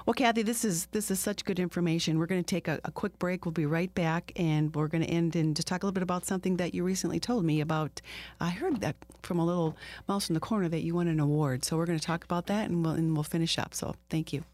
Well, 0.05 0.15
Kathy, 0.15 0.43
this 0.43 0.65
is 0.65 0.87
this 0.87 1.11
is 1.11 1.19
such 1.21 1.45
good 1.45 1.59
information. 1.59 2.19
We're 2.19 2.27
going 2.27 2.43
to 2.43 2.55
take 2.55 2.69
a, 2.69 2.81
a 2.85 2.91
quick 2.91 3.19
break. 3.19 3.45
We'll 3.45 3.53
be 3.53 3.67
right 3.67 3.93
back, 3.95 4.33
and 4.37 4.75
we're 4.75 4.89
going 4.89 5.03
to 5.03 5.11
end 5.11 5.37
and 5.37 5.57
just 5.57 5.69
talk 5.69 5.83
a 5.83 5.87
little 5.87 5.95
bit 5.95 6.03
about 6.03 6.25
something 6.25 6.57
that 6.57 6.75
you 6.75 6.85
recently 6.85 7.19
told 7.21 7.45
me 7.45 7.61
about. 7.61 8.01
I 8.41 8.51
heard 8.51 8.81
that 8.81 8.97
from 9.23 9.39
a 9.39 9.45
little 9.45 9.77
mouse 10.09 10.29
in 10.29 10.35
the 10.35 10.41
corner 10.41 10.69
that 10.69 10.83
you 10.83 10.95
won 10.95 11.09
an 11.09 11.21
award. 11.21 11.65
So 11.65 11.77
we're 11.77 11.87
going 11.87 11.99
to 11.99 12.05
talk 12.05 12.25
about 12.25 12.47
that, 12.47 12.69
and 12.69 12.85
we'll 12.85 12.95
and 12.95 13.15
we'll 13.15 13.25
finish 13.25 13.59
up. 13.59 13.75
So 13.75 13.97
thank 14.11 14.33
you. 14.33 14.45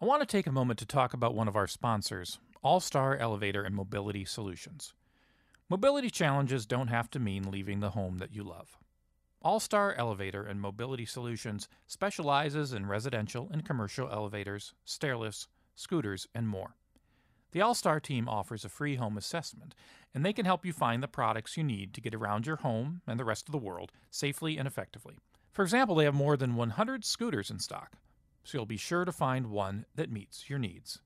I 0.00 0.06
want 0.06 0.20
to 0.22 0.26
take 0.26 0.46
a 0.46 0.52
moment 0.52 0.78
to 0.78 0.86
talk 0.86 1.12
about 1.12 1.34
one 1.34 1.46
of 1.46 1.56
our 1.56 1.66
sponsors, 1.66 2.38
All 2.62 2.80
Star 2.80 3.16
Elevator 3.16 3.62
and 3.62 3.74
Mobility 3.74 4.24
Solutions. 4.24 4.94
Mobility 5.68 6.10
challenges 6.10 6.66
don't 6.66 6.88
have 6.88 7.10
to 7.10 7.20
mean 7.20 7.50
leaving 7.50 7.80
the 7.80 7.90
home 7.90 8.18
that 8.18 8.34
you 8.34 8.42
love. 8.42 8.78
All 9.42 9.58
Star 9.58 9.94
Elevator 9.94 10.42
and 10.42 10.60
Mobility 10.60 11.06
Solutions 11.06 11.66
specializes 11.86 12.74
in 12.74 12.84
residential 12.84 13.48
and 13.50 13.64
commercial 13.64 14.10
elevators, 14.10 14.74
stairlifts, 14.86 15.46
scooters, 15.74 16.28
and 16.34 16.46
more. 16.46 16.76
The 17.52 17.62
All 17.62 17.74
Star 17.74 18.00
team 18.00 18.28
offers 18.28 18.66
a 18.66 18.68
free 18.68 18.96
home 18.96 19.16
assessment, 19.16 19.74
and 20.14 20.26
they 20.26 20.34
can 20.34 20.44
help 20.44 20.66
you 20.66 20.74
find 20.74 21.02
the 21.02 21.08
products 21.08 21.56
you 21.56 21.64
need 21.64 21.94
to 21.94 22.02
get 22.02 22.14
around 22.14 22.46
your 22.46 22.56
home 22.56 23.00
and 23.06 23.18
the 23.18 23.24
rest 23.24 23.48
of 23.48 23.52
the 23.52 23.58
world 23.58 23.92
safely 24.10 24.58
and 24.58 24.68
effectively. 24.68 25.16
For 25.52 25.62
example, 25.62 25.96
they 25.96 26.04
have 26.04 26.14
more 26.14 26.36
than 26.36 26.54
100 26.54 27.02
scooters 27.02 27.50
in 27.50 27.60
stock, 27.60 27.96
so 28.44 28.58
you'll 28.58 28.66
be 28.66 28.76
sure 28.76 29.06
to 29.06 29.12
find 29.12 29.46
one 29.46 29.86
that 29.94 30.12
meets 30.12 30.50
your 30.50 30.58
needs. 30.58 31.00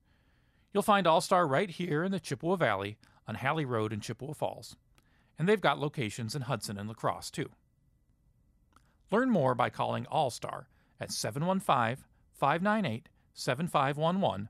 You'll 0.72 0.82
find 0.82 1.06
All 1.06 1.20
Star 1.20 1.46
right 1.46 1.70
here 1.70 2.02
in 2.02 2.10
the 2.10 2.18
Chippewa 2.18 2.56
Valley 2.56 2.98
on 3.28 3.36
Halley 3.36 3.64
Road 3.64 3.92
in 3.92 4.00
Chippewa 4.00 4.32
Falls, 4.32 4.74
and 5.38 5.48
they've 5.48 5.60
got 5.60 5.78
locations 5.78 6.34
in 6.34 6.42
Hudson 6.42 6.76
and 6.76 6.88
La 6.88 6.94
Crosse 6.94 7.30
too. 7.30 7.50
Learn 9.14 9.30
more 9.30 9.54
by 9.54 9.70
calling 9.70 10.04
All 10.06 10.28
Star 10.28 10.66
at 10.98 11.12
715 11.12 12.04
598 12.32 13.08
7511 13.32 14.48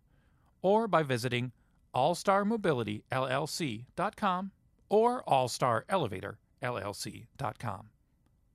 or 0.62 0.88
by 0.88 1.02
visiting 1.02 1.52
allstarmobilityllc.com 1.94 4.50
or 4.88 5.22
allstarelevatorllc.com. 5.24 7.90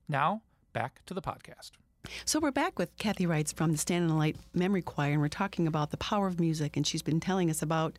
Now, 0.07 0.41
back 0.73 1.05
to 1.05 1.13
the 1.13 1.21
podcast. 1.21 1.73
So 2.25 2.39
we're 2.39 2.51
back 2.51 2.79
with 2.79 2.95
Kathy 2.97 3.25
Reitz 3.25 3.53
from 3.53 3.71
the 3.71 3.77
Stand 3.77 4.03
in 4.03 4.09
the 4.09 4.15
Light 4.15 4.37
Memory 4.53 4.81
Choir, 4.81 5.11
and 5.11 5.21
we're 5.21 5.27
talking 5.27 5.67
about 5.67 5.91
the 5.91 5.97
power 5.97 6.27
of 6.27 6.39
music. 6.39 6.77
And 6.77 6.85
she's 6.85 7.01
been 7.01 7.19
telling 7.19 7.49
us 7.49 7.61
about 7.61 7.97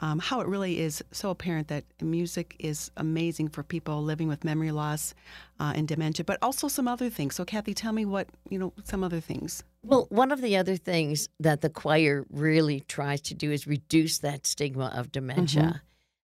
um, 0.00 0.18
how 0.18 0.40
it 0.40 0.46
really 0.46 0.80
is 0.80 1.02
so 1.12 1.30
apparent 1.30 1.68
that 1.68 1.84
music 2.00 2.56
is 2.58 2.90
amazing 2.96 3.48
for 3.48 3.62
people 3.62 4.02
living 4.02 4.28
with 4.28 4.44
memory 4.44 4.70
loss 4.70 5.14
uh, 5.60 5.72
and 5.74 5.86
dementia, 5.86 6.24
but 6.24 6.38
also 6.42 6.68
some 6.68 6.88
other 6.88 7.10
things. 7.10 7.34
So, 7.34 7.44
Kathy, 7.44 7.74
tell 7.74 7.92
me 7.92 8.04
what 8.04 8.28
you 8.48 8.58
know. 8.58 8.72
Some 8.84 9.02
other 9.04 9.20
things. 9.20 9.62
Well, 9.82 10.06
one 10.10 10.32
of 10.32 10.40
the 10.40 10.56
other 10.56 10.76
things 10.76 11.28
that 11.40 11.60
the 11.60 11.70
choir 11.70 12.24
really 12.30 12.80
tries 12.80 13.20
to 13.22 13.34
do 13.34 13.52
is 13.52 13.66
reduce 13.66 14.18
that 14.18 14.46
stigma 14.46 14.92
of 14.94 15.12
dementia. 15.12 15.82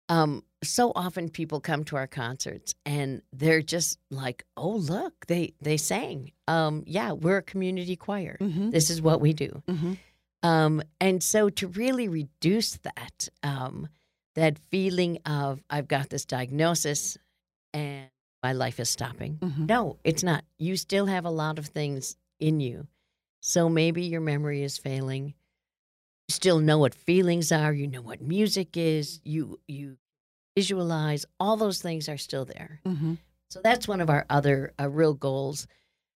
Um, 0.08 0.44
so 0.64 0.92
often 0.96 1.30
people 1.30 1.60
come 1.60 1.84
to 1.86 1.96
our 1.96 2.08
concerts 2.08 2.76
and 2.86 3.22
they're 3.32 3.62
just 3.62 3.98
like, 4.12 4.44
"Oh, 4.58 4.72
look, 4.72 5.26
they 5.28 5.54
they 5.62 5.78
sang." 5.78 6.32
Um, 6.48 6.84
yeah, 6.86 7.12
we're 7.12 7.38
a 7.38 7.44
community 7.44 7.96
choir. 7.96 8.38
Mm-hmm. 8.40 8.72
This 8.72 8.90
is 8.90 9.02
what 9.02 9.22
we 9.22 9.34
do. 9.34 9.64
Mm-hmm. 9.68 9.94
Um, 10.44 10.82
and 11.00 11.22
so 11.22 11.50
to 11.50 11.68
really 11.68 12.08
reduce 12.08 12.78
that, 12.78 13.30
um, 13.44 13.88
that 14.36 14.58
feeling 14.72 15.20
of 15.26 15.62
I've 15.70 15.88
got 15.88 16.10
this 16.10 16.26
diagnosis 16.26 17.18
and 17.74 18.10
my 18.42 18.54
life 18.54 18.80
is 18.80 18.90
stopping. 18.90 19.38
Mm-hmm. 19.42 19.66
No, 19.66 19.98
it's 20.04 20.24
not. 20.24 20.46
You 20.58 20.78
still 20.78 21.08
have 21.08 21.26
a 21.26 21.30
lot 21.30 21.60
of 21.60 21.66
things 21.66 22.16
in 22.40 22.60
you. 22.60 22.88
So 23.42 23.70
maybe 23.70 24.04
your 24.04 24.22
memory 24.22 24.64
is 24.64 24.78
failing. 24.78 25.34
You 26.28 26.34
still 26.34 26.60
know 26.60 26.78
what 26.78 26.96
feelings 26.96 27.52
are, 27.52 27.74
you 27.74 27.88
know 27.88 28.02
what 28.02 28.22
music 28.22 28.78
is, 28.78 29.20
you 29.24 29.60
you 29.68 29.98
visualize, 30.60 31.26
all 31.40 31.56
those 31.58 31.82
things 31.82 32.10
are 32.10 32.18
still 32.18 32.46
there. 32.46 32.80
Mm-hmm. 32.86 33.14
So 33.50 33.62
that's 33.64 33.88
one 33.88 34.02
of 34.02 34.10
our 34.10 34.26
other 34.30 34.74
uh, 34.80 34.90
real 34.90 35.14
goals. 35.14 35.68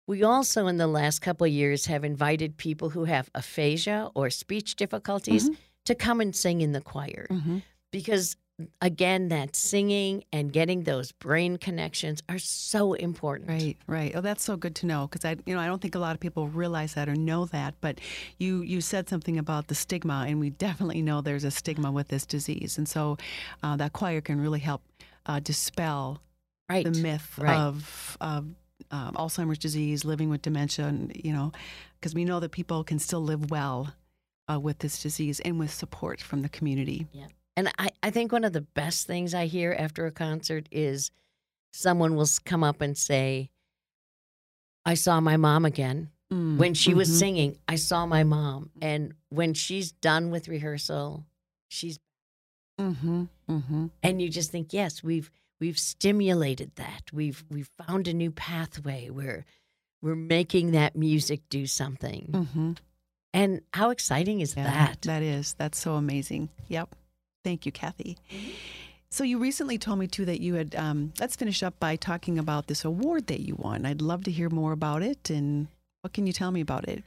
We 0.07 0.23
also, 0.25 0.67
in 0.67 0.77
the 0.79 0.87
last 0.89 1.21
couple 1.21 1.45
of 1.47 1.53
years, 1.53 1.87
have 1.87 2.05
invited 2.05 2.57
people 2.57 2.89
who 2.91 3.05
have 3.05 3.31
aphasia 3.35 4.11
or 4.15 4.31
speech 4.31 4.75
difficulties 4.77 5.49
Mhm. 5.49 5.57
to 5.85 5.95
come 5.95 6.21
and 6.25 6.35
sing 6.35 6.61
in 6.63 6.73
the 6.73 6.81
choir 6.81 7.27
Mm-hmm. 7.31 7.59
because, 7.93 8.37
again, 8.81 9.29
that 9.29 9.57
singing 9.57 10.25
and 10.33 10.53
getting 10.53 10.85
those 10.85 11.13
brain 11.13 11.57
connections 11.57 12.23
are 12.29 12.39
so 12.39 12.95
important. 12.95 13.49
Right, 13.49 13.77
right. 13.87 14.13
Oh, 14.15 14.21
that's 14.21 14.45
so 14.45 14.57
good 14.57 14.75
to 14.77 14.87
know 14.87 15.07
because 15.07 15.25
I, 15.25 15.37
you 15.47 15.55
know, 15.55 15.61
I 15.61 15.67
don't 15.67 15.81
think 15.81 15.95
a 15.95 15.99
lot 15.99 16.15
of 16.15 16.21
people 16.21 16.49
realize 16.49 16.95
that 16.95 17.09
or 17.09 17.15
know 17.15 17.47
that. 17.47 17.75
But 17.81 18.01
you, 18.39 18.63
you 18.63 18.81
said 18.81 19.09
something 19.09 19.39
about 19.39 19.69
the 19.69 19.75
stigma, 19.75 20.25
and 20.29 20.41
we 20.41 20.51
definitely 20.51 21.03
know 21.03 21.21
there's 21.21 21.45
a 21.45 21.51
stigma 21.51 21.91
with 21.91 22.09
this 22.09 22.27
disease, 22.27 22.79
and 22.79 22.89
so 22.89 23.19
uh, 23.63 23.77
that 23.77 23.93
choir 23.93 24.21
can 24.21 24.41
really 24.41 24.61
help 24.61 24.83
uh, 25.27 25.41
dispel 25.41 26.21
Right. 26.69 26.85
the 26.85 26.93
myth 27.03 27.37
right. 27.37 27.59
of, 27.59 28.17
of 28.21 28.47
um, 28.93 29.15
Alzheimer's 29.15 29.59
disease, 29.59 30.05
living 30.05 30.31
with 30.31 30.43
dementia, 30.43 30.87
and 30.87 31.13
you 31.17 31.33
know, 31.33 31.51
because 31.99 32.15
we 32.15 32.25
know 32.25 32.39
that 32.39 32.53
people 32.53 32.85
can 32.85 33.01
still 33.01 33.21
live 33.21 33.51
well 33.51 33.93
uh, 34.51 34.59
with 34.59 34.79
this 34.79 35.03
disease 35.03 35.41
and 35.41 35.59
with 35.59 35.73
support 35.73 36.21
from 36.21 36.43
the 36.43 36.49
community. 36.49 37.09
And 37.57 37.71
I, 37.79 37.91
I 38.03 38.11
think 38.11 38.33
one 38.33 38.45
of 38.45 38.53
the 38.53 38.61
best 38.61 39.07
things 39.07 39.35
I 39.35 39.47
hear 39.47 39.75
after 39.79 40.07
a 40.07 40.11
concert 40.13 40.69
is 40.71 41.11
someone 41.73 42.15
will 42.17 42.29
come 42.45 42.65
up 42.65 42.81
and 42.81 42.97
say, 42.97 43.51
I 44.85 44.95
saw 44.95 45.21
my 45.21 45.37
mom 45.37 45.65
again. 45.65 46.11
Mm, 46.33 46.57
When 46.59 46.75
she 46.75 46.95
was 46.95 47.09
mhm. 47.11 47.19
singing, 47.19 47.59
I 47.69 47.75
saw 47.77 48.07
my 48.07 48.23
mom. 48.25 48.71
And 48.81 49.15
when 49.31 49.53
she's 49.55 49.93
done 49.93 50.31
with 50.31 50.49
rehearsal, 50.49 51.25
she's 51.69 51.99
Mm-hmm, 52.81 53.25
mm-hmm. 53.51 53.87
and 54.03 54.23
you 54.23 54.31
just 54.31 54.51
think, 54.51 54.73
yes, 54.73 55.03
we've 55.03 55.31
we've 55.61 55.79
stimulated 55.79 56.77
that. 56.77 57.03
We've 57.13 57.45
we've 57.51 57.69
found 57.87 58.09
a 58.09 58.15
new 58.15 58.31
pathway 58.31 59.11
where 59.11 59.45
we're 60.01 60.15
making 60.15 60.71
that 60.71 60.97
music 60.97 61.43
do 61.51 61.67
something. 61.67 62.31
Mm-hmm. 62.33 62.73
And 63.35 63.61
how 63.75 63.91
exciting 63.91 64.41
is 64.41 64.55
Yeah, 64.57 64.65
that? 64.65 65.03
That 65.03 65.23
is. 65.23 65.53
That's 65.59 65.79
so 65.79 65.97
amazing. 65.97 66.49
Yep. 66.69 66.95
Thank 67.45 67.67
you, 67.67 67.73
Kathy. 67.73 68.19
So 69.11 69.25
you 69.25 69.39
recently 69.39 69.79
told 69.79 69.99
me 69.99 70.07
too 70.07 70.25
that 70.27 70.41
you 70.41 70.55
had. 70.55 70.75
Um, 70.75 71.13
let's 71.19 71.37
finish 71.37 71.63
up 71.63 71.79
by 71.81 71.97
talking 71.97 72.39
about 72.39 72.69
this 72.69 72.85
award 72.85 73.27
that 73.27 73.41
you 73.41 73.57
won. 73.57 73.85
I'd 73.85 74.03
love 74.03 74.25
to 74.25 74.31
hear 74.31 74.49
more 74.49 74.73
about 74.73 75.03
it. 75.03 75.31
And 75.31 75.69
what 76.03 76.13
can 76.13 76.27
you 76.27 76.33
tell 76.33 76.51
me 76.53 76.61
about 76.61 76.89
it? 76.89 77.03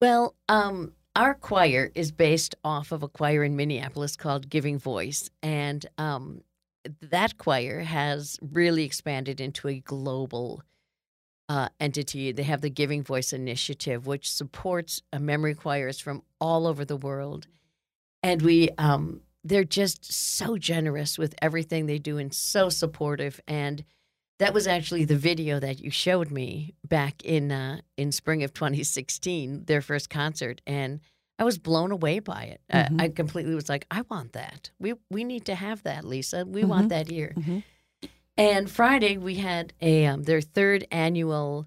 Well, 0.00 0.34
um, 0.48 0.92
our 1.16 1.34
choir 1.34 1.92
is 1.94 2.10
based 2.10 2.56
off 2.64 2.90
of 2.90 3.02
a 3.02 3.08
choir 3.08 3.44
in 3.44 3.56
Minneapolis 3.56 4.16
called 4.16 4.50
Giving 4.50 4.78
Voice, 4.78 5.30
and 5.42 5.86
um, 5.96 6.42
that 7.00 7.38
choir 7.38 7.80
has 7.80 8.38
really 8.42 8.82
expanded 8.82 9.40
into 9.40 9.68
a 9.68 9.78
global 9.78 10.62
uh, 11.48 11.68
entity. 11.78 12.32
They 12.32 12.42
have 12.42 12.62
the 12.62 12.70
Giving 12.70 13.04
Voice 13.04 13.32
Initiative, 13.32 14.06
which 14.08 14.30
supports 14.30 15.02
uh, 15.12 15.20
memory 15.20 15.54
choirs 15.54 16.00
from 16.00 16.22
all 16.40 16.66
over 16.66 16.84
the 16.84 16.96
world, 16.96 17.46
and 18.22 18.42
we 18.42 18.70
um, 18.76 19.20
they're 19.44 19.62
just 19.64 20.10
so 20.12 20.56
generous 20.56 21.18
with 21.18 21.34
everything 21.42 21.86
they 21.86 21.98
do 21.98 22.18
and 22.18 22.32
so 22.34 22.68
supportive 22.68 23.40
and. 23.46 23.84
That 24.40 24.52
was 24.52 24.66
actually 24.66 25.04
the 25.04 25.16
video 25.16 25.60
that 25.60 25.78
you 25.78 25.92
showed 25.92 26.32
me 26.32 26.74
back 26.84 27.24
in 27.24 27.52
uh, 27.52 27.78
in 27.96 28.10
spring 28.10 28.42
of 28.42 28.52
2016, 28.52 29.66
their 29.66 29.80
first 29.80 30.10
concert, 30.10 30.60
and 30.66 30.98
I 31.38 31.44
was 31.44 31.56
blown 31.56 31.92
away 31.92 32.18
by 32.18 32.42
it. 32.46 32.60
Mhm. 32.68 33.00
I, 33.00 33.04
I 33.04 33.08
completely 33.10 33.54
was 33.54 33.68
like, 33.68 33.86
I 33.92 34.02
want 34.10 34.32
that. 34.32 34.70
We 34.80 34.94
we 35.08 35.22
need 35.22 35.44
to 35.46 35.54
have 35.54 35.84
that, 35.84 36.04
Lisa. 36.04 36.44
We 36.44 36.62
Mhm. 36.62 36.68
want 36.68 36.88
that 36.88 37.08
here. 37.08 37.32
Mhm. 37.36 37.62
And 38.36 38.68
Friday 38.68 39.16
we 39.18 39.36
had 39.36 39.72
a 39.80 40.04
um, 40.06 40.24
their 40.24 40.40
third 40.40 40.84
annual 40.90 41.66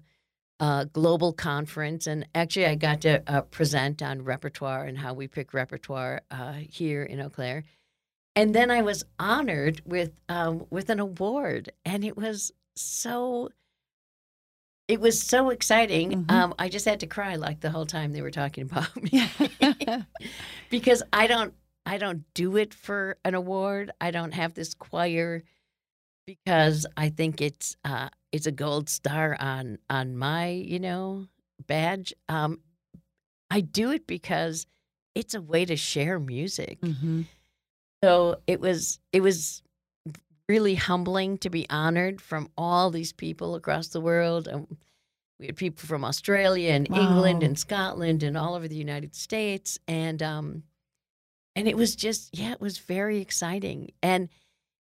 uh, 0.60 0.84
global 0.84 1.32
conference, 1.32 2.06
and 2.06 2.26
actually 2.34 2.66
I 2.66 2.74
got 2.74 3.00
to 3.02 3.22
uh, 3.26 3.42
present 3.42 4.02
on 4.02 4.22
repertoire 4.22 4.84
and 4.84 4.98
how 4.98 5.14
we 5.14 5.28
pick 5.28 5.54
repertoire 5.54 6.22
uh, 6.30 6.52
here 6.52 7.02
in 7.02 7.20
Eau 7.20 7.30
Claire. 7.30 7.64
And 8.34 8.54
then 8.54 8.70
I 8.70 8.82
was 8.82 9.04
honored 9.18 9.82
with 9.84 10.12
um, 10.28 10.66
with 10.70 10.90
an 10.90 11.00
award, 11.00 11.70
and 11.84 12.04
it 12.04 12.16
was 12.16 12.52
so. 12.76 13.50
It 14.88 15.00
was 15.00 15.20
so 15.20 15.50
exciting. 15.50 16.24
Mhm. 16.24 16.30
Um, 16.30 16.54
I 16.58 16.70
just 16.70 16.86
had 16.86 17.00
to 17.00 17.06
cry 17.06 17.36
like 17.36 17.60
the 17.60 17.70
whole 17.70 17.84
time 17.84 18.12
they 18.12 18.22
were 18.22 18.30
talking 18.30 18.62
about 18.62 18.90
me 19.02 19.22
because 20.70 21.02
I 21.12 21.26
don't 21.26 21.52
I 21.84 21.98
don't 21.98 22.24
do 22.34 22.56
it 22.56 22.72
for 22.72 23.18
an 23.24 23.34
award. 23.34 23.90
I 24.00 24.10
don't 24.10 24.32
have 24.32 24.54
this 24.54 24.72
choir 24.74 25.42
because 26.26 26.86
I 26.96 27.10
think 27.10 27.40
it's 27.42 27.76
uh, 27.84 28.08
it's 28.32 28.46
a 28.46 28.52
gold 28.52 28.88
star 28.88 29.36
on 29.40 29.78
on 29.88 30.16
my 30.16 30.48
you 30.50 30.78
know 30.78 31.26
badge. 31.66 32.12
Um, 32.28 32.60
I 33.50 33.60
do 33.60 33.90
it 33.90 34.06
because 34.06 34.66
it's 35.14 35.34
a 35.34 35.40
way 35.40 35.64
to 35.64 35.76
share 35.76 36.18
music. 36.20 36.80
Mhm. 36.80 37.26
So 38.04 38.40
it 38.46 38.60
was 38.60 38.98
it 39.12 39.20
was 39.20 39.62
really 40.48 40.76
humbling 40.76 41.36
to 41.38 41.50
be 41.50 41.68
honored 41.68 42.20
from 42.20 42.48
all 42.56 42.90
these 42.90 43.12
people 43.12 43.54
across 43.54 43.88
the 43.88 44.00
world. 44.00 44.48
Um, 44.48 44.66
we 45.38 45.46
had 45.46 45.56
people 45.56 45.86
from 45.86 46.04
Australia 46.04 46.70
and 46.72 46.88
England 46.88 47.42
and 47.42 47.58
Scotland 47.58 48.22
and 48.22 48.36
all 48.36 48.54
over 48.54 48.66
the 48.66 48.74
United 48.76 49.14
States, 49.14 49.78
and 49.86 50.22
um, 50.22 50.62
and 51.54 51.68
it 51.68 51.76
was 51.76 51.94
just 51.96 52.36
yeah, 52.36 52.52
it 52.52 52.60
was 52.60 52.78
very 52.78 53.20
exciting, 53.20 53.92
and 54.02 54.28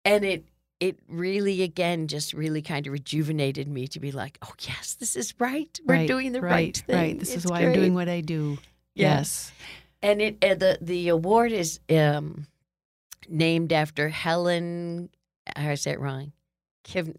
and 0.04 0.24
it 0.24 0.44
it 0.80 0.98
really 1.08 1.62
again 1.62 2.08
just 2.08 2.32
really 2.32 2.62
kind 2.62 2.86
of 2.86 2.92
rejuvenated 2.92 3.68
me 3.68 3.86
to 3.88 4.00
be 4.00 4.12
like, 4.12 4.38
oh 4.42 4.52
yes, 4.60 4.94
this 4.94 5.14
is 5.14 5.34
right. 5.38 5.78
We're 5.86 5.94
Right, 5.96 6.08
doing 6.08 6.32
the 6.32 6.40
right, 6.40 6.50
right, 6.52 6.76
thing. 6.76 6.96
right. 6.96 7.18
This 7.18 7.34
It's 7.34 7.44
is 7.44 7.50
why 7.50 7.62
great. 7.62 7.74
I'm 7.74 7.80
doing 7.80 7.94
what 7.94 8.08
I 8.08 8.20
do. 8.22 8.58
Yeah. 8.94 9.18
Yes. 9.18 9.52
And 10.02 10.22
it 10.22 10.42
uh, 10.44 10.54
the 10.54 10.78
the 10.80 11.08
award 11.08 11.52
is 11.52 11.80
um, 11.90 12.46
named 13.28 13.72
after 13.72 14.08
Helen. 14.08 15.10
I 15.54 15.74
say 15.74 15.92
it 15.92 16.00
wrong. 16.00 16.32
Kiv, 16.84 17.14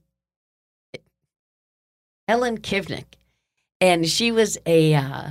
Helen 2.28 2.58
Kivnick, 2.60 3.16
and 3.80 4.08
she 4.08 4.32
was 4.32 4.58
a 4.66 4.96
uh, 4.96 5.30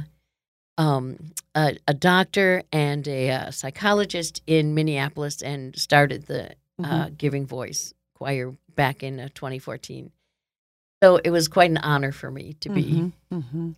um, 0.78 1.32
a, 1.56 1.76
a 1.88 1.94
doctor 1.94 2.62
and 2.72 3.06
a, 3.08 3.30
uh 3.30 3.50
psychologist 3.50 4.42
in 4.46 4.74
Minneapolis, 4.74 5.42
and 5.42 5.76
started 5.76 6.26
the 6.26 6.52
uh, 6.82 7.10
Giving 7.16 7.46
Voice 7.46 7.92
choir 8.20 8.54
back 8.76 9.02
in 9.02 9.18
uh, 9.18 9.28
2014. 9.34 10.12
So 11.02 11.16
it 11.16 11.30
was 11.30 11.48
quite 11.48 11.70
an 11.70 11.78
honor 11.78 12.12
for 12.12 12.30
me 12.30 12.52
to 12.60 12.68
be. 12.68 12.82
Mhm, 12.82 13.12
mhm. 13.32 13.74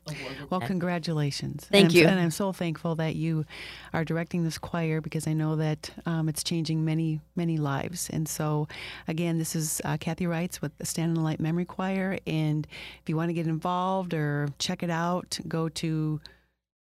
Well, 0.51 0.61
congratulations. 0.61 1.65
Thank 1.71 1.85
and 1.85 1.95
you. 1.95 2.07
And 2.09 2.19
I'm 2.19 2.33
so 2.33 2.53
thankful 2.53 2.97
that 2.97 3.15
you 3.15 3.47
are 3.93 4.05
directing 4.05 4.43
this 4.43 4.59
choir 4.59 5.01
because 5.01 5.29
I 5.29 5.33
know 5.33 5.55
that 5.55 5.93
um, 6.05 6.29
it's 6.29 6.43
changing 6.43 6.85
many, 6.85 7.21
many 7.37 7.59
lives. 7.59 8.11
And 8.11 8.29
so, 8.29 8.67
again, 9.07 9.39
this 9.39 9.55
is 9.55 9.81
uh, 9.85 9.99
Kathy 9.99 10.25
Reitz 10.25 10.61
with 10.61 10.77
the 10.79 10.85
Stand 10.85 11.11
in 11.11 11.15
the 11.15 11.21
Light 11.21 11.39
Memory 11.39 11.65
Choir. 11.65 12.19
And 12.27 12.67
if 13.01 13.09
you 13.09 13.17
want 13.17 13.29
to 13.29 13.35
get 13.35 13.47
involved 13.47 14.15
or 14.15 14.49
check 14.59 14.83
it 14.83 14.91
out, 14.91 15.39
go 15.47 15.69
to 15.69 16.21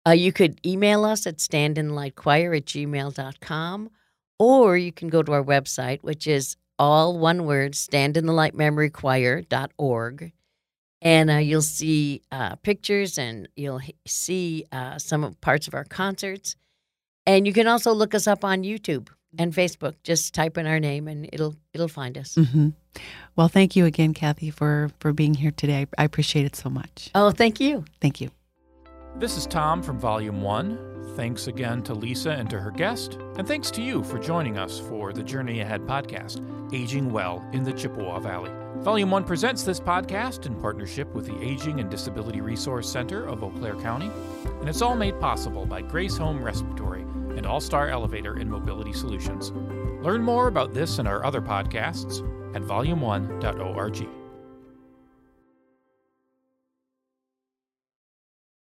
Uh, 0.08 0.10
you 0.10 0.32
could 0.32 0.58
email 0.66 1.04
us 1.04 1.24
at 1.26 1.36
standinlightchoir 1.38 2.56
at 2.56 2.64
gmail.com, 2.64 3.90
or 4.40 4.76
you 4.76 4.92
can 4.92 5.08
go 5.08 5.22
to 5.22 5.32
our 5.32 5.42
website, 5.44 6.00
which 6.02 6.26
is 6.26 6.56
all 6.78 7.18
one 7.18 7.46
word, 7.46 7.74
stand 7.74 8.16
in 8.16 8.26
the 8.26 8.32
light 8.32 8.54
memory 8.54 8.90
standinthelightmemorychoir.org. 8.90 10.32
And 11.02 11.30
uh, 11.30 11.34
you'll 11.34 11.62
see 11.62 12.22
uh, 12.32 12.56
pictures 12.56 13.18
and 13.18 13.48
you'll 13.54 13.80
see 14.06 14.64
uh, 14.72 14.98
some 14.98 15.24
of 15.24 15.40
parts 15.40 15.68
of 15.68 15.74
our 15.74 15.84
concerts. 15.84 16.56
And 17.26 17.46
you 17.46 17.52
can 17.52 17.66
also 17.66 17.92
look 17.92 18.14
us 18.14 18.26
up 18.26 18.44
on 18.44 18.62
YouTube 18.62 19.08
and 19.38 19.52
Facebook. 19.52 19.94
Just 20.04 20.34
type 20.34 20.56
in 20.56 20.66
our 20.66 20.80
name 20.80 21.06
and 21.06 21.28
it'll 21.32 21.54
it'll 21.74 21.88
find 21.88 22.16
us. 22.16 22.34
hmm 22.36 22.70
Well, 23.36 23.48
thank 23.48 23.76
you 23.76 23.84
again, 23.84 24.14
Kathy, 24.14 24.50
for, 24.50 24.90
for 24.98 25.12
being 25.12 25.34
here 25.34 25.50
today. 25.50 25.82
I, 25.98 26.02
I 26.02 26.04
appreciate 26.04 26.46
it 26.46 26.56
so 26.56 26.70
much. 26.70 27.10
Oh, 27.14 27.30
thank 27.30 27.60
you. 27.60 27.84
Thank 28.00 28.20
you. 28.20 28.30
This 29.18 29.36
is 29.36 29.46
Tom 29.46 29.82
from 29.82 29.98
Volume 29.98 30.42
1. 30.42 31.14
Thanks 31.16 31.46
again 31.46 31.82
to 31.84 31.94
Lisa 31.94 32.30
and 32.30 32.48
to 32.50 32.60
her 32.60 32.70
guest, 32.70 33.18
and 33.38 33.46
thanks 33.46 33.70
to 33.72 33.82
you 33.82 34.02
for 34.02 34.18
joining 34.18 34.56
us 34.56 34.78
for 34.78 35.12
the 35.12 35.22
Journey 35.22 35.60
Ahead 35.60 35.82
podcast, 35.82 36.40
Aging 36.72 37.12
Well 37.12 37.46
in 37.52 37.64
the 37.64 37.72
Chippewa 37.72 38.18
Valley. 38.18 38.50
Volume 38.82 39.10
1 39.10 39.24
presents 39.24 39.62
this 39.62 39.78
podcast 39.78 40.46
in 40.46 40.54
partnership 40.54 41.12
with 41.14 41.26
the 41.26 41.38
Aging 41.42 41.80
and 41.80 41.90
Disability 41.90 42.40
Resource 42.40 42.90
Center 42.90 43.26
of 43.26 43.42
Eau 43.42 43.50
Claire 43.50 43.76
County, 43.76 44.10
and 44.60 44.68
it's 44.68 44.80
all 44.80 44.96
made 44.96 45.20
possible 45.20 45.66
by 45.66 45.82
Grace 45.82 46.16
Home 46.16 46.42
Respiratory 46.42 47.02
and 47.36 47.46
All 47.46 47.60
Star 47.60 47.88
Elevator 47.88 48.34
and 48.34 48.50
Mobility 48.50 48.92
Solutions. 48.92 49.52
Learn 50.02 50.22
more 50.22 50.48
about 50.48 50.72
this 50.72 50.98
and 50.98 51.06
our 51.06 51.24
other 51.24 51.42
podcasts 51.42 52.20
at 52.54 52.62
volume1.org. 52.62 54.25